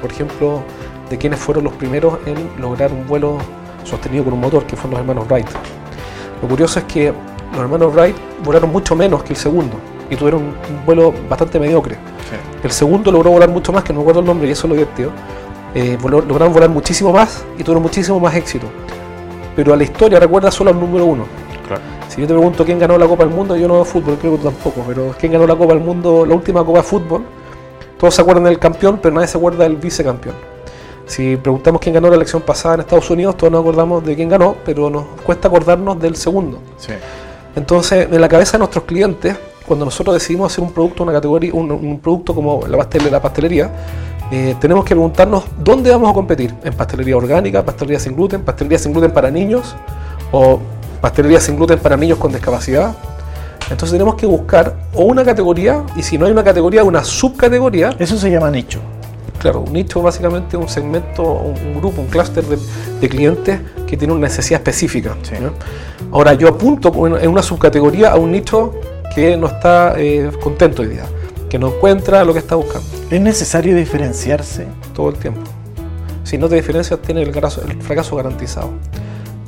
por 0.00 0.10
ejemplo, 0.12 0.62
de 1.12 1.18
quienes 1.18 1.38
fueron 1.38 1.64
los 1.64 1.74
primeros 1.74 2.14
en 2.24 2.36
lograr 2.58 2.90
un 2.90 3.06
vuelo 3.06 3.36
sostenido 3.84 4.24
con 4.24 4.32
un 4.32 4.40
motor, 4.40 4.64
que 4.64 4.76
fueron 4.76 4.92
los 4.92 5.00
hermanos 5.00 5.28
Wright. 5.28 5.46
Lo 6.40 6.48
curioso 6.48 6.78
es 6.78 6.86
que 6.86 7.12
los 7.52 7.60
hermanos 7.60 7.94
Wright 7.94 8.16
volaron 8.42 8.72
mucho 8.72 8.96
menos 8.96 9.22
que 9.22 9.34
el 9.34 9.36
segundo 9.38 9.76
y 10.08 10.16
tuvieron 10.16 10.40
un 10.42 10.86
vuelo 10.86 11.12
bastante 11.28 11.60
mediocre. 11.60 11.98
El 12.64 12.70
segundo 12.70 13.12
logró 13.12 13.30
volar 13.30 13.50
mucho 13.50 13.74
más, 13.74 13.84
que 13.84 13.92
no 13.92 13.98
me 13.98 14.04
acuerdo 14.04 14.20
el 14.20 14.26
nombre 14.26 14.48
y 14.48 14.52
eso 14.52 14.66
es 14.66 14.70
lo 14.70 14.74
divertido. 14.74 15.10
Eh, 15.74 15.98
lograron 16.02 16.54
volar 16.54 16.70
muchísimo 16.70 17.12
más 17.12 17.44
y 17.58 17.62
tuvieron 17.62 17.82
muchísimo 17.82 18.18
más 18.18 18.34
éxito. 18.34 18.66
Pero 19.54 19.74
a 19.74 19.76
la 19.76 19.84
historia 19.84 20.18
recuerda 20.18 20.50
solo 20.50 20.70
al 20.70 20.80
número 20.80 21.04
uno. 21.04 21.24
Si 22.08 22.22
yo 22.22 22.26
te 22.26 22.32
pregunto 22.32 22.64
quién 22.64 22.78
ganó 22.78 22.96
la 22.96 23.06
Copa 23.06 23.24
del 23.24 23.34
Mundo, 23.34 23.54
yo 23.54 23.68
no 23.68 23.74
veo 23.74 23.84
fútbol, 23.84 24.16
creo 24.18 24.32
que 24.32 24.38
tú 24.38 24.44
tampoco, 24.44 24.82
pero 24.86 25.14
quién 25.18 25.32
ganó 25.32 25.46
la 25.46 25.56
Copa 25.56 25.74
del 25.74 25.82
Mundo, 25.82 26.24
la 26.24 26.34
última 26.34 26.64
Copa 26.64 26.78
de 26.78 26.84
Fútbol, 26.84 27.22
todos 27.98 28.14
se 28.14 28.22
acuerdan 28.22 28.44
del 28.44 28.58
campeón, 28.58 28.98
pero 29.02 29.14
nadie 29.14 29.28
se 29.28 29.36
acuerda 29.36 29.64
del 29.64 29.76
vicecampeón. 29.76 30.51
Si 31.06 31.36
preguntamos 31.36 31.80
quién 31.80 31.94
ganó 31.94 32.08
la 32.08 32.16
elección 32.16 32.42
pasada 32.42 32.76
en 32.76 32.80
Estados 32.80 33.10
Unidos, 33.10 33.36
todos 33.36 33.52
nos 33.52 33.60
acordamos 33.60 34.04
de 34.04 34.14
quién 34.14 34.28
ganó, 34.28 34.56
pero 34.64 34.88
nos 34.88 35.04
cuesta 35.24 35.48
acordarnos 35.48 36.00
del 36.00 36.16
segundo. 36.16 36.58
Entonces, 37.54 38.08
en 38.10 38.20
la 38.20 38.28
cabeza 38.28 38.52
de 38.52 38.58
nuestros 38.60 38.84
clientes, 38.84 39.36
cuando 39.66 39.84
nosotros 39.84 40.14
decidimos 40.14 40.52
hacer 40.52 40.64
un 40.64 40.72
producto, 40.72 41.02
una 41.02 41.12
categoría, 41.12 41.52
un, 41.52 42.00
producto 42.00 42.34
como 42.34 42.66
la, 42.66 42.76
pastel, 42.78 43.10
la 43.10 43.20
pastelería, 43.20 43.70
eh, 44.30 44.54
tenemos 44.60 44.84
que 44.84 44.94
preguntarnos 44.94 45.44
dónde 45.58 45.90
vamos 45.90 46.10
a 46.10 46.14
competir. 46.14 46.54
En 46.64 46.74
pastelería 46.74 47.16
orgánica, 47.16 47.64
pastelería 47.64 47.98
sin 47.98 48.16
gluten, 48.16 48.42
pastelería 48.42 48.78
sin 48.78 48.92
gluten 48.92 49.10
para 49.10 49.30
niños 49.30 49.74
o 50.30 50.58
pastelería 51.00 51.40
sin 51.40 51.56
gluten 51.56 51.78
para 51.78 51.96
niños 51.96 52.18
con 52.18 52.32
discapacidad. 52.32 52.94
Entonces 53.70 53.92
tenemos 53.92 54.14
que 54.16 54.26
buscar 54.26 54.74
o 54.94 55.04
una 55.04 55.24
categoría, 55.24 55.82
y 55.96 56.02
si 56.02 56.18
no 56.18 56.26
hay 56.26 56.32
una 56.32 56.44
categoría, 56.44 56.84
una 56.84 57.04
subcategoría. 57.04 57.94
Eso 57.98 58.16
se 58.16 58.30
llama 58.30 58.50
nicho. 58.50 58.80
Claro, 59.42 59.62
un 59.62 59.72
nicho 59.72 60.00
básicamente 60.00 60.56
un 60.56 60.68
segmento, 60.68 61.24
un 61.24 61.74
grupo, 61.74 62.00
un 62.00 62.06
clúster 62.06 62.44
de, 62.44 63.08
clientes 63.08 63.58
que 63.88 63.96
tiene 63.96 64.12
una 64.12 64.28
necesidad 64.28 64.60
específica. 64.60 65.16
Ahora, 66.12 66.34
yo 66.34 66.46
apunto 66.46 66.92
en 67.18 67.28
una 67.28 67.42
subcategoría 67.42 68.12
a 68.12 68.18
un 68.18 68.30
nicho 68.30 68.72
que 69.12 69.36
no 69.36 69.48
está 69.48 69.94
eh, 69.98 70.30
contento 70.40 70.82
hoy 70.82 70.88
día, 70.90 71.06
que 71.50 71.58
no 71.58 71.74
encuentra 71.74 72.24
lo 72.24 72.32
que 72.32 72.38
está 72.38 72.54
buscando. 72.54 72.86
¿Es 73.10 73.20
necesario 73.20 73.74
diferenciarse? 73.74 74.68
Todo 74.94 75.08
el 75.08 75.16
tiempo. 75.16 75.40
Si 76.22 76.38
no 76.38 76.48
te 76.48 76.54
diferencias, 76.54 77.02
tienes 77.02 77.26
el, 77.26 77.34
el 77.36 77.82
fracaso 77.82 78.14
garantizado. 78.14 78.70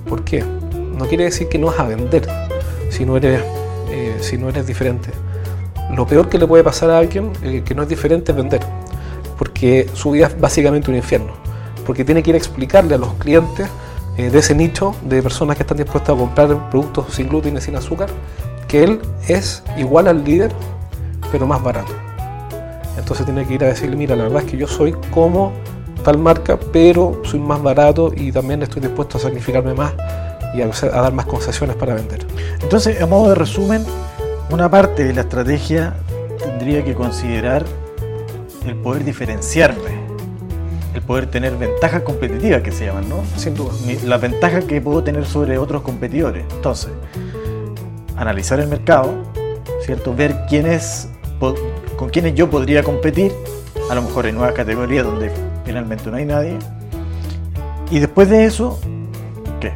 ¿Por 0.09 0.25
qué? 0.25 0.43
No 0.43 1.07
quiere 1.07 1.23
decir 1.23 1.49
que 1.49 1.57
no 1.57 1.69
vas 1.69 1.79
a 1.79 1.85
vender 1.85 2.27
si 2.91 3.05
no 3.05 3.17
eres, 3.17 3.43
eh, 3.91 4.17
si 4.19 4.39
no 4.39 4.49
eres 4.49 4.67
diferente. 4.67 5.11
Lo 5.95 6.05
peor 6.05 6.29
que 6.29 6.37
le 6.37 6.49
puede 6.49 6.65
pasar 6.65 6.91
a 6.91 6.99
alguien 6.99 7.31
eh, 7.45 7.63
que 7.65 7.77
no 7.77 7.85
es 7.85 7.89
diferente 7.89 8.33
es 8.33 8.37
vender 8.37 8.61
porque 9.39 9.89
su 9.95 10.13
vida 10.13 10.27
es 10.27 10.41
básicamente 10.41 10.91
un 10.91 10.97
infierno, 10.97 11.33
porque 11.87 12.05
tiene 12.05 12.23
que 12.23 12.31
ir 12.31 12.35
a 12.35 12.39
explicarle 12.39 12.95
a 12.95 12.99
los 12.99 13.15
clientes 13.15 13.69
eh, 14.17 14.31
de 14.31 14.39
ese 14.39 14.55
nicho 14.55 14.95
de 15.03 15.23
personas 15.23 15.57
que 15.57 15.63
están 15.63 15.77
dispuestas 15.77 16.15
a 16.15 16.19
comprar 16.19 16.71
productos 16.71 17.13
sin 17.13 17.29
gluten 17.29 17.57
y 17.57 17.61
sin 17.61 17.77
azúcar, 17.77 18.09
que 18.69 18.85
él 18.85 19.01
es 19.27 19.63
igual 19.77 20.09
al 20.09 20.25
líder, 20.25 20.53
pero 21.33 21.47
más 21.47 21.63
barato. 21.63 21.93
Entonces 22.97 23.27
tiene 23.27 23.45
que 23.45 23.55
ir 23.55 23.65
a 23.65 23.69
decirle, 23.69 23.97
mira, 23.97 24.15
la 24.15 24.25
verdad 24.25 24.43
es 24.45 24.51
que 24.51 24.57
yo 24.57 24.69
soy 24.69 24.95
como 25.11 25.53
tal 26.05 26.19
marca, 26.19 26.59
pero 26.73 27.21
soy 27.25 27.41
más 27.41 27.61
barato 27.63 28.13
y 28.15 28.31
también 28.31 28.63
estoy 28.63 28.83
dispuesto 28.83 29.19
a 29.19 29.21
sacrificarme 29.21 29.75
más 29.75 29.95
y 30.55 30.63
a, 30.63 30.67
a 30.67 31.03
dar 31.03 31.13
más 31.13 31.27
concesiones 31.27 31.75
para 31.75 31.95
vender. 31.95 32.25
Entonces, 32.63 33.01
a 33.03 33.07
modo 33.07 33.31
de 33.31 33.35
resumen, 33.35 33.85
una 34.51 34.71
parte 34.71 35.05
de 35.05 35.13
la 35.13 35.23
estrategia 35.23 35.95
tendría 36.39 36.85
que 36.85 36.95
considerar 36.95 37.65
el 38.67 38.77
poder 38.77 39.05
diferenciarme, 39.05 40.05
el 40.95 41.03
poder 41.03 41.27
tener 41.27 41.57
ventajas 41.57 42.03
competitivas 42.03 42.63
que 42.63 42.73
se 42.73 42.87
llaman, 42.87 43.09
¿no? 43.09 43.23
Sin 43.37 43.55
duda. 43.55 43.73
La 44.05 44.19
ventaja 44.19 44.61
que 44.63 44.81
puedo 44.81 45.03
tener 45.03 45.27
sobre 45.27 45.59
otros 45.59 45.83
competidores. 45.83 46.45
Entonces, 46.53 46.91
analizar 48.17 48.61
el 48.61 48.69
mercado, 48.69 49.13
¿cierto? 49.85 50.15
Ver 50.15 50.47
con 51.97 52.09
quiénes 52.11 52.35
yo 52.35 52.49
podría 52.49 52.83
competir, 52.83 53.33
a 53.91 53.95
lo 53.95 54.03
mejor 54.03 54.27
en 54.27 54.37
nuevas 54.37 54.55
categorías 54.55 55.05
donde 55.05 55.31
finalmente 55.65 56.11
no 56.11 56.17
hay 56.17 56.25
nadie. 56.25 56.59
Y 57.91 57.99
después 57.99 58.31
de 58.31 58.45
eso, 58.45 58.79
¿qué? 59.61 59.73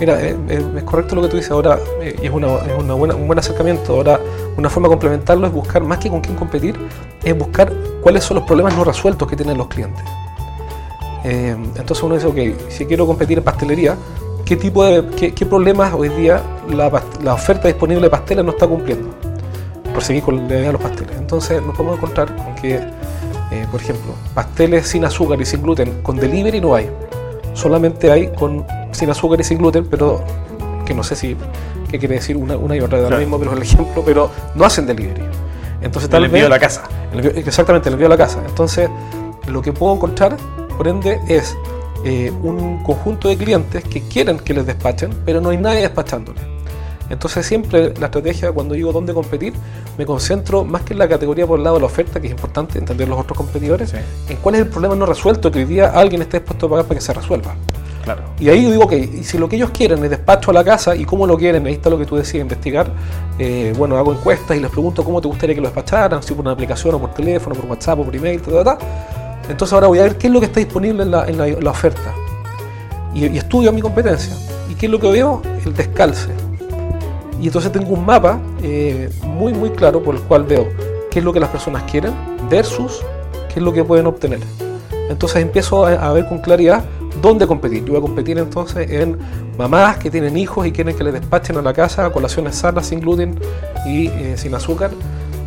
Mira, 0.00 0.20
eh, 0.20 0.34
eh, 0.48 0.64
es 0.78 0.82
correcto 0.84 1.14
lo 1.14 1.22
que 1.22 1.28
tú 1.28 1.36
dices 1.36 1.52
ahora, 1.52 1.78
eh, 2.00 2.16
y 2.22 2.26
es, 2.26 2.32
una, 2.32 2.56
es 2.56 2.82
una 2.82 2.94
buena, 2.94 3.14
un 3.14 3.26
buen 3.26 3.38
acercamiento. 3.38 3.94
Ahora, 3.94 4.18
una 4.56 4.70
forma 4.70 4.88
de 4.88 4.92
complementarlo 4.92 5.46
es 5.46 5.52
buscar, 5.52 5.82
más 5.82 5.98
que 5.98 6.08
con 6.08 6.22
quién 6.22 6.36
competir, 6.36 6.74
es 7.22 7.38
buscar 7.38 7.70
cuáles 8.00 8.24
son 8.24 8.36
los 8.36 8.44
problemas 8.44 8.74
no 8.74 8.82
resueltos 8.82 9.28
que 9.28 9.36
tienen 9.36 9.58
los 9.58 9.68
clientes. 9.68 10.02
Eh, 11.24 11.54
entonces 11.76 12.02
uno 12.02 12.14
dice, 12.14 12.26
ok, 12.26 12.70
si 12.70 12.86
quiero 12.86 13.06
competir 13.06 13.38
en 13.38 13.44
pastelería, 13.44 13.96
¿qué 14.44 14.56
tipo 14.56 14.84
de 14.84 15.32
qué, 15.32 15.46
problemas 15.46 15.92
hoy 15.92 16.08
día 16.08 16.42
la, 16.68 16.86
oferta 17.34 17.68
disponible 17.68 18.04
de 18.04 18.10
pasteles 18.10 18.44
no 18.44 18.52
está 18.52 18.66
cumpliendo? 18.66 19.10
Por 19.92 20.02
seguir 20.02 20.22
con 20.22 20.36
la 20.36 20.54
idea 20.54 20.66
de 20.68 20.72
los 20.72 20.80
pasteles. 20.80 21.16
Entonces 21.18 21.62
nos 21.62 21.76
podemos 21.76 21.98
encontrar 21.98 22.34
con 22.34 22.54
que, 22.54 22.76
eh, 22.76 23.66
por 23.70 23.80
ejemplo, 23.80 24.14
pasteles 24.34 24.88
sin 24.88 25.04
azúcar 25.04 25.40
y 25.40 25.44
sin 25.44 25.62
gluten 25.62 26.02
con 26.02 26.16
delivery 26.16 26.60
no 26.60 26.74
hay. 26.74 26.88
Solamente 27.52 28.10
hay 28.10 28.28
con 28.28 28.64
sin 29.00 29.10
azúcar 29.10 29.40
y 29.40 29.44
sin 29.44 29.58
gluten, 29.58 29.86
pero 29.86 30.22
que 30.86 30.94
no 30.94 31.02
sé 31.02 31.16
si 31.16 31.36
qué 31.90 31.98
quiere 31.98 32.16
decir 32.16 32.36
una, 32.36 32.54
y 32.76 32.80
otra 32.80 33.00
de 33.00 33.10
lo 33.10 33.18
mismo, 33.18 33.38
pero 33.38 33.50
es 33.52 33.56
el 33.56 33.62
ejemplo, 33.62 34.02
pero 34.04 34.30
no 34.54 34.64
hacen 34.64 34.86
delivery. 34.86 35.22
Entonces, 35.82 36.10
tal 36.10 36.24
el 36.24 36.30
envío 36.30 36.46
a 36.46 36.50
la 36.50 36.58
casa. 36.58 36.82
exactamente, 37.34 37.88
el 37.88 37.94
envío 37.94 38.06
a 38.06 38.10
la 38.10 38.18
casa. 38.18 38.42
Entonces, 38.46 38.88
lo 39.48 39.62
que 39.62 39.72
puedo 39.72 39.94
encontrar, 39.94 40.36
por 40.76 40.86
ende, 40.86 41.18
es 41.26 41.56
eh, 42.04 42.30
un 42.42 42.82
conjunto 42.82 43.28
de 43.28 43.36
clientes 43.36 43.82
que 43.84 44.02
quieren 44.02 44.38
que 44.38 44.54
les 44.54 44.66
despachen, 44.66 45.10
pero 45.24 45.40
no 45.40 45.50
hay 45.50 45.56
nadie 45.56 45.80
despachándoles. 45.80 46.42
Entonces 47.10 47.44
siempre 47.44 47.92
la 47.98 48.06
estrategia 48.06 48.52
cuando 48.52 48.74
digo 48.74 48.92
dónde 48.92 49.12
competir, 49.12 49.52
me 49.98 50.06
concentro 50.06 50.64
más 50.64 50.82
que 50.82 50.92
en 50.92 51.00
la 51.00 51.08
categoría 51.08 51.44
por 51.44 51.58
el 51.58 51.64
lado 51.64 51.76
de 51.76 51.80
la 51.80 51.86
oferta, 51.86 52.20
que 52.20 52.28
es 52.28 52.32
importante 52.32 52.78
entender 52.78 53.08
los 53.08 53.18
otros 53.18 53.36
competidores, 53.36 53.92
en 54.28 54.36
cuál 54.36 54.54
es 54.54 54.60
el 54.62 54.68
problema 54.68 54.94
no 54.94 55.06
resuelto 55.06 55.50
que 55.50 55.58
hoy 55.58 55.64
día 55.64 55.88
alguien 55.88 56.22
esté 56.22 56.38
dispuesto 56.38 56.66
a 56.66 56.70
pagar 56.70 56.84
para 56.84 56.98
que 57.00 57.04
se 57.04 57.12
resuelva. 57.12 57.56
Claro. 58.02 58.22
Y 58.38 58.48
ahí 58.48 58.64
yo 58.64 58.70
digo, 58.70 58.90
y 58.92 59.22
si 59.24 59.36
lo 59.36 59.48
que 59.48 59.56
ellos 59.56 59.70
quieren 59.70 60.02
es 60.04 60.10
despacho 60.10 60.50
a 60.50 60.54
la 60.54 60.64
casa 60.64 60.96
y 60.96 61.04
cómo 61.04 61.26
lo 61.26 61.36
quieren, 61.36 61.66
ahí 61.66 61.74
está 61.74 61.90
lo 61.90 61.98
que 61.98 62.06
tú 62.06 62.16
decías, 62.16 62.40
investigar. 62.40 62.90
Eh, 63.38 63.74
bueno, 63.76 63.96
hago 63.96 64.12
encuestas 64.12 64.56
y 64.56 64.60
les 64.60 64.70
pregunto 64.70 65.04
cómo 65.04 65.20
te 65.20 65.28
gustaría 65.28 65.54
que 65.54 65.60
lo 65.60 65.68
despacharan, 65.68 66.22
si 66.22 66.32
por 66.32 66.42
una 66.42 66.52
aplicación 66.52 66.94
o 66.94 66.98
por 66.98 67.12
teléfono, 67.12 67.54
por 67.54 67.66
WhatsApp 67.66 68.00
o 68.00 68.04
por 68.04 68.16
email, 68.16 68.40
Entonces 69.48 69.72
ahora 69.72 69.88
voy 69.88 69.98
a 69.98 70.02
ver 70.04 70.16
qué 70.16 70.28
es 70.28 70.32
lo 70.32 70.40
que 70.40 70.46
está 70.46 70.60
disponible 70.60 71.02
en 71.02 71.10
la, 71.10 71.70
oferta. 71.70 72.14
Y, 73.14 73.26
y, 73.26 73.38
estudio 73.38 73.72
mi 73.72 73.82
competencia. 73.82 74.34
¿Y 74.70 74.74
qué 74.74 74.86
es 74.86 74.92
lo 74.92 74.98
que 74.98 75.10
veo? 75.10 75.42
El 75.64 75.74
descalce. 75.74 76.30
Y 77.40 77.46
entonces 77.46 77.72
tengo 77.72 77.94
un 77.94 78.04
mapa 78.04 78.38
eh, 78.62 79.08
muy, 79.22 79.54
muy 79.54 79.70
claro 79.70 80.02
por 80.02 80.14
el 80.14 80.20
cual 80.22 80.44
veo 80.44 80.68
qué 81.10 81.20
es 81.20 81.24
lo 81.24 81.32
que 81.32 81.40
las 81.40 81.48
personas 81.48 81.82
quieren 81.84 82.12
versus 82.50 83.02
qué 83.48 83.60
es 83.60 83.62
lo 83.62 83.72
que 83.72 83.82
pueden 83.82 84.06
obtener. 84.06 84.40
Entonces 85.08 85.42
empiezo 85.42 85.86
a, 85.86 86.12
ver 86.12 86.28
con 86.28 86.38
claridad 86.38 86.84
dónde 87.20 87.46
competir. 87.46 87.84
Yo 87.84 87.92
voy 87.92 87.98
a 87.98 88.00
competir 88.00 88.38
entonces 88.38 88.90
en 88.90 89.18
mamás 89.58 89.98
que 89.98 90.10
tienen 90.10 90.36
hijos 90.36 90.66
y 90.66 90.72
quieren 90.72 90.96
que 90.96 91.04
les 91.04 91.12
despachen 91.12 91.56
a 91.56 91.62
la 91.62 91.72
casa 91.72 92.10
colaciones 92.10 92.56
sanas, 92.56 92.86
sin 92.86 93.00
gluten 93.00 93.38
y 93.86 94.06
eh, 94.08 94.34
sin 94.36 94.54
azúcar. 94.54 94.90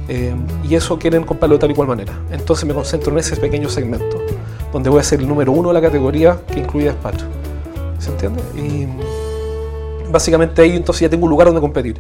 Eh, 0.10 0.36
y 0.70 0.76
eso 0.76 1.00
quieren 1.00 1.24
comprarlo 1.24 1.56
de 1.56 1.62
tal 1.62 1.72
y 1.72 1.74
cual 1.74 1.88
manera. 1.88 2.14
Entonces 2.32 2.66
me 2.66 2.74
concentro 2.74 3.12
en 3.14 3.20
ese 3.20 3.38
pequeño 3.38 3.70
segmento, 3.70 4.18
donde 4.72 4.90
voy 4.90 5.00
a 5.00 5.04
ser 5.04 5.22
el 5.22 5.28
número 5.28 5.52
uno 5.52 5.70
de 5.70 5.74
la 5.74 5.82
categoría 5.82 6.40
que 6.52 6.60
incluye 6.60 6.88
despacho. 6.88 7.26
¿Se 8.00 8.10
entiende? 8.12 8.42
Y, 8.58 8.88
básicamente 10.12 10.62
ahí 10.62 10.76
entonces 10.76 11.02
ya 11.02 11.10
tengo 11.10 11.24
un 11.24 11.30
lugar 11.30 11.48
donde 11.48 11.62
competir. 11.62 12.00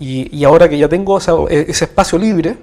Y, 0.00 0.44
ahora 0.44 0.68
que 0.68 0.78
ya 0.78 0.88
tengo 0.88 1.18
e, 1.48 1.66
ese 1.68 1.84
espacio 1.84 2.18
libre, 2.18 2.56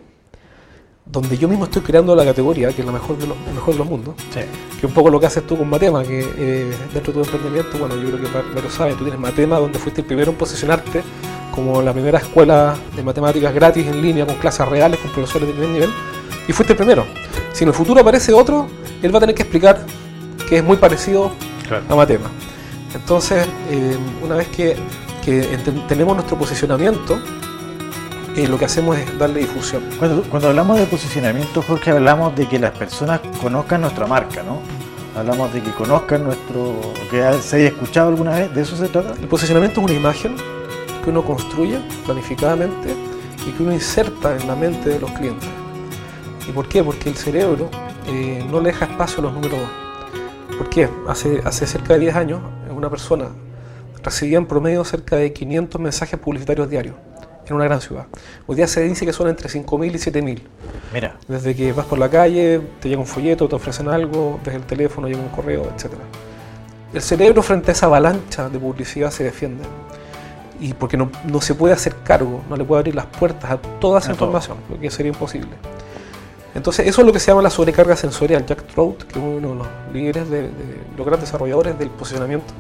donde 1.06 1.38
yo 1.38 1.48
mismo 1.48 1.66
estoy 1.66 1.82
creando 1.82 2.16
la 2.16 2.26
categoría, 2.26 2.70
que 2.70 2.82
es 2.82 2.86
la 2.86 2.92
mejor 2.92 3.18
de 3.18 3.28
los, 3.28 3.38
mejor 3.54 3.74
de 3.74 3.78
los 3.80 3.88
mundos, 3.88 4.16
que 4.34 4.42
es 4.78 4.84
un 4.84 4.94
poco 4.94 5.10
lo 5.10 5.20
que 5.20 5.28
haces 5.28 5.46
tú 5.46 5.58
con 5.58 5.70
Matema, 5.70 6.04
que 6.04 6.20
eh, 6.38 6.74
dentro 6.94 7.14
de 7.14 7.22
tu 7.22 7.26
emprendimiento, 7.26 7.78
bueno, 7.78 7.96
yo 7.96 8.10
creo 8.10 8.22
que 8.22 8.54
varios 8.54 8.74
saben, 8.74 8.96
tú 8.96 9.04
tienes 9.04 9.20
Matema, 9.20 9.60
donde 9.60 9.78
fuiste 9.78 10.02
el 10.02 10.08
primero 10.08 10.32
en 10.32 10.38
posicionarte 10.38 11.04
como 11.52 11.82
la 11.82 11.94
primera 11.94 12.20
escuela 12.20 12.76
de 12.96 13.04
matemáticas 13.04 13.54
gratis 13.54 13.88
en 13.88 14.02
línea, 14.02 14.26
con 14.26 14.36
clases 14.36 14.68
reales, 14.68 15.00
con 15.00 15.12
profesores 15.12 15.48
de 15.48 15.54
primer 15.54 15.70
nivel, 15.70 15.90
y 16.48 16.54
fuiste 16.54 16.74
el 16.74 16.78
primero. 16.78 17.06
Si 17.54 17.64
en 17.64 17.70
el 17.70 17.76
futuro 17.76 18.02
aparece 18.02 18.34
otro, 18.34 18.68
él 19.02 19.14
va 19.14 19.18
a 19.18 19.22
tener 19.22 19.36
que 19.36 19.44
explicar 19.44 19.86
que 20.50 20.58
es 20.58 20.64
muy 20.64 20.78
parecido 20.78 21.32
a 21.90 21.96
Matema. 21.96 22.30
Entonces, 22.94 23.46
eh, 23.70 23.98
una 24.24 24.36
vez 24.36 24.48
que, 24.50 24.76
tenemos 25.88 26.16
nuestro 26.16 26.38
posicionamiento, 26.38 27.20
eh, 28.36 28.48
lo 28.48 28.58
que 28.58 28.66
hacemos 28.66 28.98
es 28.98 29.18
darle 29.18 29.42
difusión. 29.42 29.84
Cuando, 30.30 30.50
hablamos 30.50 30.78
de 30.78 30.86
posicionamiento, 30.86 31.62
Jorge, 31.62 31.92
hablamos 31.92 32.36
de 32.36 32.48
que 32.48 32.60
las 32.60 32.72
personas 32.72 33.22
conozcan 33.42 33.82
nuestra 33.82 34.08
marca, 34.08 34.44
¿no? 34.44 34.60
Hablamos 35.18 35.54
de 35.54 35.62
que 35.62 35.72
conozcan 35.72 36.26
nuestro... 36.26 36.82
que 37.10 37.24
se 37.42 37.56
haya 37.56 37.68
escuchado 37.68 38.10
alguna 38.10 38.32
vez, 38.32 38.54
¿de 38.54 38.62
eso 38.62 38.76
se 38.76 38.90
trata? 38.90 39.14
El 39.14 39.28
posicionamiento 39.30 39.80
es 39.80 39.86
una 39.86 39.96
imagen 39.96 40.36
que 41.04 41.10
uno 41.10 41.24
construye 41.24 41.80
planificadamente 42.06 42.94
y 43.48 43.52
que 43.52 43.64
uno 43.64 43.72
inserta 43.72 44.36
en 44.36 44.46
la 44.48 44.56
mente 44.56 44.90
de 44.90 45.00
los 45.00 45.12
clientes. 45.12 45.48
¿Y 46.48 46.52
por 46.52 46.68
qué? 46.68 46.84
Porque 46.84 47.08
el 47.08 47.16
cerebro 47.16 47.70
eh, 48.08 48.46
no 48.52 48.60
le 48.60 48.72
deja 48.72 48.86
espacio 48.86 49.20
a 49.20 49.22
los 49.24 49.34
números 49.34 49.60
dos. 49.60 50.58
¿Por 50.58 50.70
qué? 50.70 50.90
Hace, 51.08 51.42
hace 51.46 51.66
cerca 51.66 51.94
de 51.94 52.00
10 52.00 52.16
años 52.16 52.42
una 52.70 52.90
persona 52.90 53.30
recibía 54.04 54.38
en 54.38 54.46
promedio 54.46 54.84
cerca 54.84 55.16
de 55.16 55.32
500 55.32 55.80
mensajes 55.80 56.20
publicitarios 56.20 56.70
diarios 56.70 56.96
en 57.48 57.56
una 57.56 57.66
gran 57.66 57.82
ciudad. 57.82 58.06
Hoy 58.48 58.56
día 58.56 58.68
se 58.68 58.82
dice 58.82 59.06
que 59.06 59.14
son 59.14 59.28
entre 59.28 59.50
5.000 59.50 59.88
y 59.88 59.98
7.000. 59.98 60.42
Mira. 60.94 61.18
Desde 61.28 61.56
que 61.56 61.74
vas 61.74 61.86
por 61.86 62.00
la 62.00 62.10
calle, 62.10 62.62
te 62.80 62.90
llega 62.90 63.02
un 63.02 63.08
folleto, 63.08 63.48
te 63.48 63.56
ofrecen 63.56 63.88
algo, 63.88 64.40
desde 64.44 64.58
el 64.58 64.64
teléfono 64.64 65.08
llega 65.08 65.20
un 65.20 65.30
correo, 65.30 65.64
etc. 65.76 65.94
El 66.94 67.02
cerebro 67.02 67.42
frente 67.44 67.72
a 67.72 67.74
esa 67.74 67.88
avalancha 67.88 68.50
de 68.50 68.60
publicidad 68.60 69.12
se 69.12 69.24
defiende. 69.24 69.64
Y 70.60 70.74
porque 70.74 70.96
no, 70.96 71.10
se 71.42 71.54
puede 71.54 71.74
hacer 71.74 71.96
cargo, 72.04 72.42
no 72.50 72.56
le 72.56 72.64
puede 72.64 72.80
abrir 72.80 72.96
las 72.96 73.06
puertas 73.06 73.52
a 73.52 73.58
toda 73.58 74.00
esa 74.00 74.12
información, 74.12 74.58
lo 74.70 74.80
que 74.80 74.90
sería 74.90 75.12
imposible. 75.12 75.52
Entonces, 76.54 76.88
eso 76.88 77.02
es 77.02 77.08
lo 77.08 77.12
que 77.12 77.20
se 77.20 77.28
llama 77.28 77.42
la 77.42 77.50
sobrecarga 77.50 77.98
sensorial. 77.98 78.46
Jack 78.46 78.64
Trout, 78.68 79.04
que 79.04 79.20
es 79.20 79.26
uno 79.26 79.50
de 79.50 79.56
los 79.56 79.68
líderes 79.92 80.30
de, 80.30 80.50
los 80.96 81.06
grandes 81.06 81.30
desarrolladores 81.30 81.78
del 81.78 81.90
posicionamiento, 81.90 82.54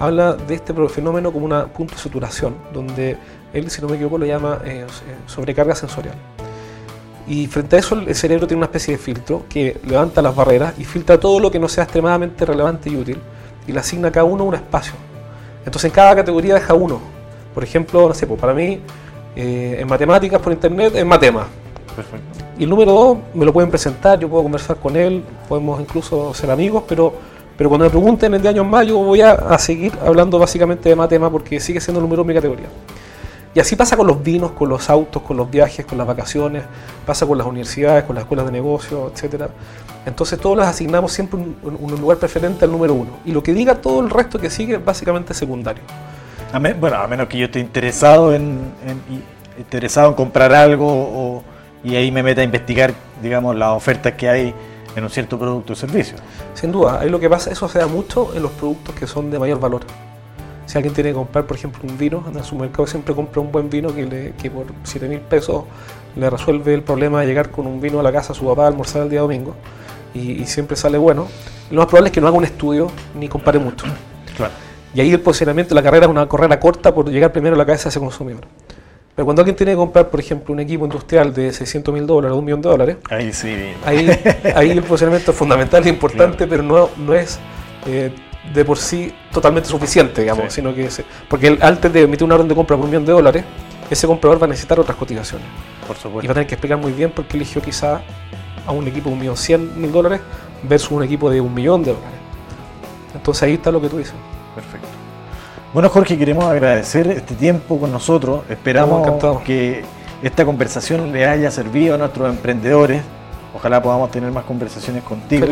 habla 0.00 0.32
de 0.32 0.54
este 0.54 0.74
fenómeno 0.88 1.30
como 1.30 1.46
un 1.46 1.68
punto 1.68 1.94
de 1.94 2.00
saturación, 2.00 2.56
donde 2.72 3.16
él, 3.52 3.70
si 3.70 3.80
no 3.82 3.88
me 3.88 3.94
equivoco, 3.94 4.18
lo 4.18 4.26
llama 4.26 4.60
eh, 4.64 4.86
sobrecarga 5.26 5.74
sensorial. 5.74 6.14
Y 7.28 7.46
frente 7.46 7.76
a 7.76 7.78
eso, 7.78 7.94
el 7.94 8.14
cerebro 8.14 8.46
tiene 8.46 8.58
una 8.58 8.66
especie 8.66 8.96
de 8.96 8.98
filtro 8.98 9.44
que 9.48 9.78
levanta 9.86 10.22
las 10.22 10.34
barreras 10.34 10.74
y 10.78 10.84
filtra 10.84 11.20
todo 11.20 11.38
lo 11.38 11.50
que 11.50 11.58
no 11.58 11.68
sea 11.68 11.84
extremadamente 11.84 12.44
relevante 12.44 12.90
y 12.90 12.96
útil 12.96 13.18
y 13.68 13.72
le 13.72 13.78
asigna 13.78 14.08
a 14.08 14.10
cada 14.10 14.24
uno 14.24 14.44
un 14.44 14.54
espacio. 14.54 14.94
Entonces, 15.64 15.84
en 15.84 15.90
cada 15.92 16.16
categoría 16.16 16.54
deja 16.54 16.72
uno. 16.74 16.98
Por 17.54 17.62
ejemplo, 17.62 18.08
no 18.08 18.14
sé, 18.14 18.26
pues 18.26 18.40
para 18.40 18.54
mí, 18.54 18.80
eh, 19.36 19.76
en 19.78 19.86
matemáticas 19.86 20.40
por 20.40 20.52
internet, 20.52 20.94
es 20.96 21.04
matema. 21.04 21.46
Perfecto. 21.94 22.26
Y 22.58 22.64
el 22.64 22.70
número 22.70 22.92
dos, 22.92 23.18
me 23.34 23.44
lo 23.44 23.52
pueden 23.52 23.70
presentar, 23.70 24.18
yo 24.18 24.28
puedo 24.28 24.42
conversar 24.42 24.76
con 24.76 24.96
él, 24.96 25.22
podemos 25.48 25.80
incluso 25.80 26.32
ser 26.34 26.50
amigos, 26.50 26.84
pero, 26.88 27.12
pero 27.60 27.68
cuando 27.68 27.84
me 27.84 27.90
pregunten 27.90 28.32
el 28.32 28.40
de 28.40 28.48
año 28.48 28.62
en 28.62 28.70
mayo 28.70 28.96
voy 28.96 29.20
a, 29.20 29.58
seguir 29.58 29.92
hablando 30.02 30.38
básicamente 30.38 30.88
de 30.88 30.96
Matema 30.96 31.30
porque 31.30 31.60
sigue 31.60 31.78
siendo 31.78 31.98
el 31.98 32.04
número 32.04 32.22
en 32.22 32.28
mi 32.28 32.32
categoría. 32.32 32.68
Y 33.54 33.60
así 33.60 33.76
pasa 33.76 33.98
con 33.98 34.06
los 34.06 34.22
vinos, 34.22 34.52
con 34.52 34.70
los 34.70 34.88
autos, 34.88 35.20
con 35.20 35.36
los 35.36 35.50
viajes, 35.50 35.84
con 35.84 35.98
las 35.98 36.06
vacaciones, 36.06 36.62
pasa 37.04 37.26
con 37.26 37.36
las 37.36 37.46
universidades, 37.46 38.04
con 38.04 38.14
las 38.14 38.22
escuelas 38.22 38.46
de 38.46 38.52
negocio, 38.52 39.12
etc. 39.14 39.50
Entonces 40.06 40.40
todos 40.40 40.56
les 40.56 40.68
asignamos 40.68 41.12
siempre 41.12 41.38
un, 41.38 42.00
lugar 42.00 42.16
preferente 42.16 42.64
al 42.64 42.72
número 42.72 42.94
uno. 42.94 43.18
Y 43.26 43.32
lo 43.32 43.42
que 43.42 43.52
diga 43.52 43.74
todo 43.74 44.00
el 44.00 44.08
resto 44.08 44.38
que 44.38 44.48
sigue 44.48 44.78
básicamente 44.78 45.34
secundario. 45.34 45.82
bueno, 46.80 46.96
a 46.96 47.06
menos 47.08 47.28
que 47.28 47.36
yo 47.36 47.44
esté 47.44 47.60
interesado 47.60 48.34
en, 48.34 48.72
interesado 49.58 50.08
en 50.08 50.14
comprar 50.14 50.54
algo 50.54 50.86
o 50.88 51.42
y 51.84 51.94
ahí 51.96 52.10
me 52.10 52.22
mete 52.22 52.40
a 52.40 52.44
investigar, 52.44 52.94
digamos, 53.22 53.54
las 53.54 53.70
ofertas 53.70 54.14
que 54.14 54.30
hay 54.30 54.54
en 54.96 55.04
un 55.04 55.10
cierto 55.10 55.38
producto 55.38 55.72
o 55.72 55.76
servicio. 55.76 56.16
Sin 56.54 56.72
duda, 56.72 57.00
ahí 57.00 57.08
lo 57.08 57.20
que 57.20 57.28
pasa, 57.28 57.50
eso 57.50 57.68
se 57.68 57.78
da 57.78 57.86
mucho 57.86 58.34
en 58.34 58.42
los 58.42 58.52
productos 58.52 58.94
que 58.94 59.06
son 59.06 59.30
de 59.30 59.38
mayor 59.38 59.60
valor. 59.60 59.82
Si 60.66 60.78
alguien 60.78 60.94
tiene 60.94 61.10
que 61.10 61.14
comprar, 61.14 61.46
por 61.46 61.56
ejemplo, 61.56 61.80
un 61.82 61.98
vino, 61.98 62.24
en 62.32 62.44
su 62.44 62.54
mercado 62.54 62.86
siempre 62.86 63.14
compra 63.14 63.40
un 63.40 63.50
buen 63.50 63.68
vino 63.68 63.92
que, 63.94 64.06
le, 64.06 64.32
que 64.32 64.50
por 64.50 64.66
7 64.84 65.08
mil 65.08 65.20
pesos 65.20 65.64
le 66.16 66.30
resuelve 66.30 66.74
el 66.74 66.82
problema 66.82 67.20
de 67.20 67.26
llegar 67.26 67.50
con 67.50 67.66
un 67.66 67.80
vino 67.80 68.00
a 68.00 68.02
la 68.02 68.12
casa 68.12 68.32
a 68.32 68.36
su 68.36 68.46
papá 68.46 68.64
a 68.64 68.68
almorzar 68.68 69.02
el 69.02 69.10
día 69.10 69.20
domingo 69.20 69.54
y, 70.14 70.44
siempre 70.46 70.76
sale 70.76 70.98
bueno. 70.98 71.26
Lo 71.70 71.78
más 71.78 71.86
probable 71.86 72.08
es 72.08 72.12
que 72.12 72.20
no 72.20 72.28
haga 72.28 72.36
un 72.36 72.44
estudio 72.44 72.90
ni 73.18 73.28
compare 73.28 73.58
mucho. 73.58 73.86
Claro. 74.36 74.52
Y 74.94 75.00
ahí 75.00 75.12
el 75.12 75.20
posicionamiento, 75.20 75.74
la 75.74 75.82
carrera 75.82 76.06
es 76.06 76.10
una 76.10 76.28
carrera 76.28 76.58
corta 76.58 76.92
por 76.92 77.08
llegar 77.08 77.32
primero 77.32 77.54
a 77.54 77.58
la 77.58 77.66
cabeza 77.66 77.84
de 77.84 77.88
ese 77.90 78.00
consumidor. 78.00 78.42
Pero 79.20 79.26
cuando 79.26 79.42
alguien 79.42 79.54
tiene 79.54 79.72
que 79.72 79.76
comprar, 79.76 80.08
por 80.08 80.18
ejemplo, 80.18 80.54
un 80.54 80.60
equipo 80.60 80.86
industrial 80.86 81.34
de 81.34 81.52
600 81.52 81.92
mil 81.92 82.06
dólares 82.06 82.34
o 82.34 82.38
un 82.38 82.44
millón 82.46 82.62
de 82.62 82.70
dólares, 82.70 82.96
ahí 83.10 83.30
sí. 83.34 83.54
Ahí, 83.84 84.08
ahí 84.56 84.70
el 84.70 84.82
posicionamiento 84.82 85.32
es 85.32 85.36
fundamental 85.36 85.86
e 85.86 85.90
importante, 85.90 86.46
pero 86.46 86.62
no, 86.62 86.88
no 86.96 87.12
es 87.12 87.38
eh, 87.84 88.10
de 88.54 88.64
por 88.64 88.78
sí 88.78 89.12
totalmente 89.30 89.68
suficiente, 89.68 90.22
digamos, 90.22 90.50
sino 90.50 90.74
que 90.74 90.88
porque 91.28 91.58
antes 91.60 91.92
de 91.92 92.00
emitir 92.00 92.24
una 92.24 92.36
orden 92.36 92.48
de 92.48 92.54
compra 92.54 92.78
por 92.78 92.86
un 92.86 92.92
millón 92.92 93.04
de 93.04 93.12
dólares, 93.12 93.44
ese 93.90 94.06
comprador 94.06 94.40
va 94.40 94.46
a 94.46 94.48
necesitar 94.48 94.80
otras 94.80 94.96
cotizaciones. 94.96 95.46
Por 95.86 95.98
supuesto. 95.98 96.24
Y 96.24 96.26
va 96.26 96.32
a 96.32 96.34
tener 96.36 96.46
que 96.46 96.54
explicar 96.54 96.78
muy 96.78 96.92
bien 96.92 97.10
por 97.10 97.26
qué 97.26 97.36
eligió 97.36 97.60
quizá 97.60 98.00
a 98.64 98.72
un 98.72 98.88
equipo 98.88 99.10
de 99.10 99.16
un 99.16 99.20
millón 99.20 99.36
cien 99.36 99.78
mil 99.78 99.92
dólares 99.92 100.22
versus 100.62 100.92
un 100.92 101.02
equipo 101.02 101.28
de 101.28 101.42
un 101.42 101.52
millón 101.52 101.82
de 101.82 101.92
dólares. 101.92 102.18
Entonces 103.14 103.42
ahí 103.42 103.52
está 103.52 103.70
lo 103.70 103.82
que 103.82 103.90
tú 103.90 103.98
dices. 103.98 104.14
Perfecto. 104.54 104.88
Bueno, 105.72 105.88
Jorge, 105.88 106.18
queremos 106.18 106.46
agradecer 106.46 107.06
este 107.06 107.36
tiempo 107.36 107.78
con 107.78 107.92
nosotros. 107.92 108.42
Esperamos 108.50 109.40
que 109.44 109.84
esta 110.20 110.44
conversación 110.44 111.12
le 111.12 111.26
haya 111.26 111.48
servido 111.52 111.94
a 111.94 111.98
nuestros 111.98 112.28
emprendedores. 112.28 113.02
Ojalá 113.54 113.80
podamos 113.80 114.10
tener 114.10 114.32
más 114.32 114.44
conversaciones 114.44 115.04
contigo. 115.04 115.46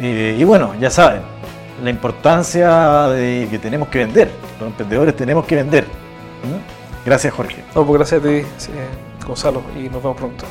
Eh, 0.00 0.36
y 0.36 0.42
bueno, 0.42 0.74
ya 0.80 0.90
saben, 0.90 1.22
la 1.80 1.90
importancia 1.90 3.06
de 3.08 3.46
que 3.48 3.60
tenemos 3.60 3.86
que 3.88 3.98
vender. 4.00 4.32
Los 4.58 4.68
emprendedores 4.68 5.14
tenemos 5.14 5.46
que 5.46 5.54
vender. 5.54 5.84
¿Mm? 5.84 7.06
Gracias, 7.06 7.32
Jorge. 7.32 7.62
No, 7.72 7.86
pues 7.86 7.98
gracias 7.98 8.24
a 8.24 8.26
ti, 8.26 8.42
Gonzalo, 9.24 9.62
y 9.78 9.88
nos 9.88 10.02
vemos 10.02 10.16
pronto. 10.16 10.44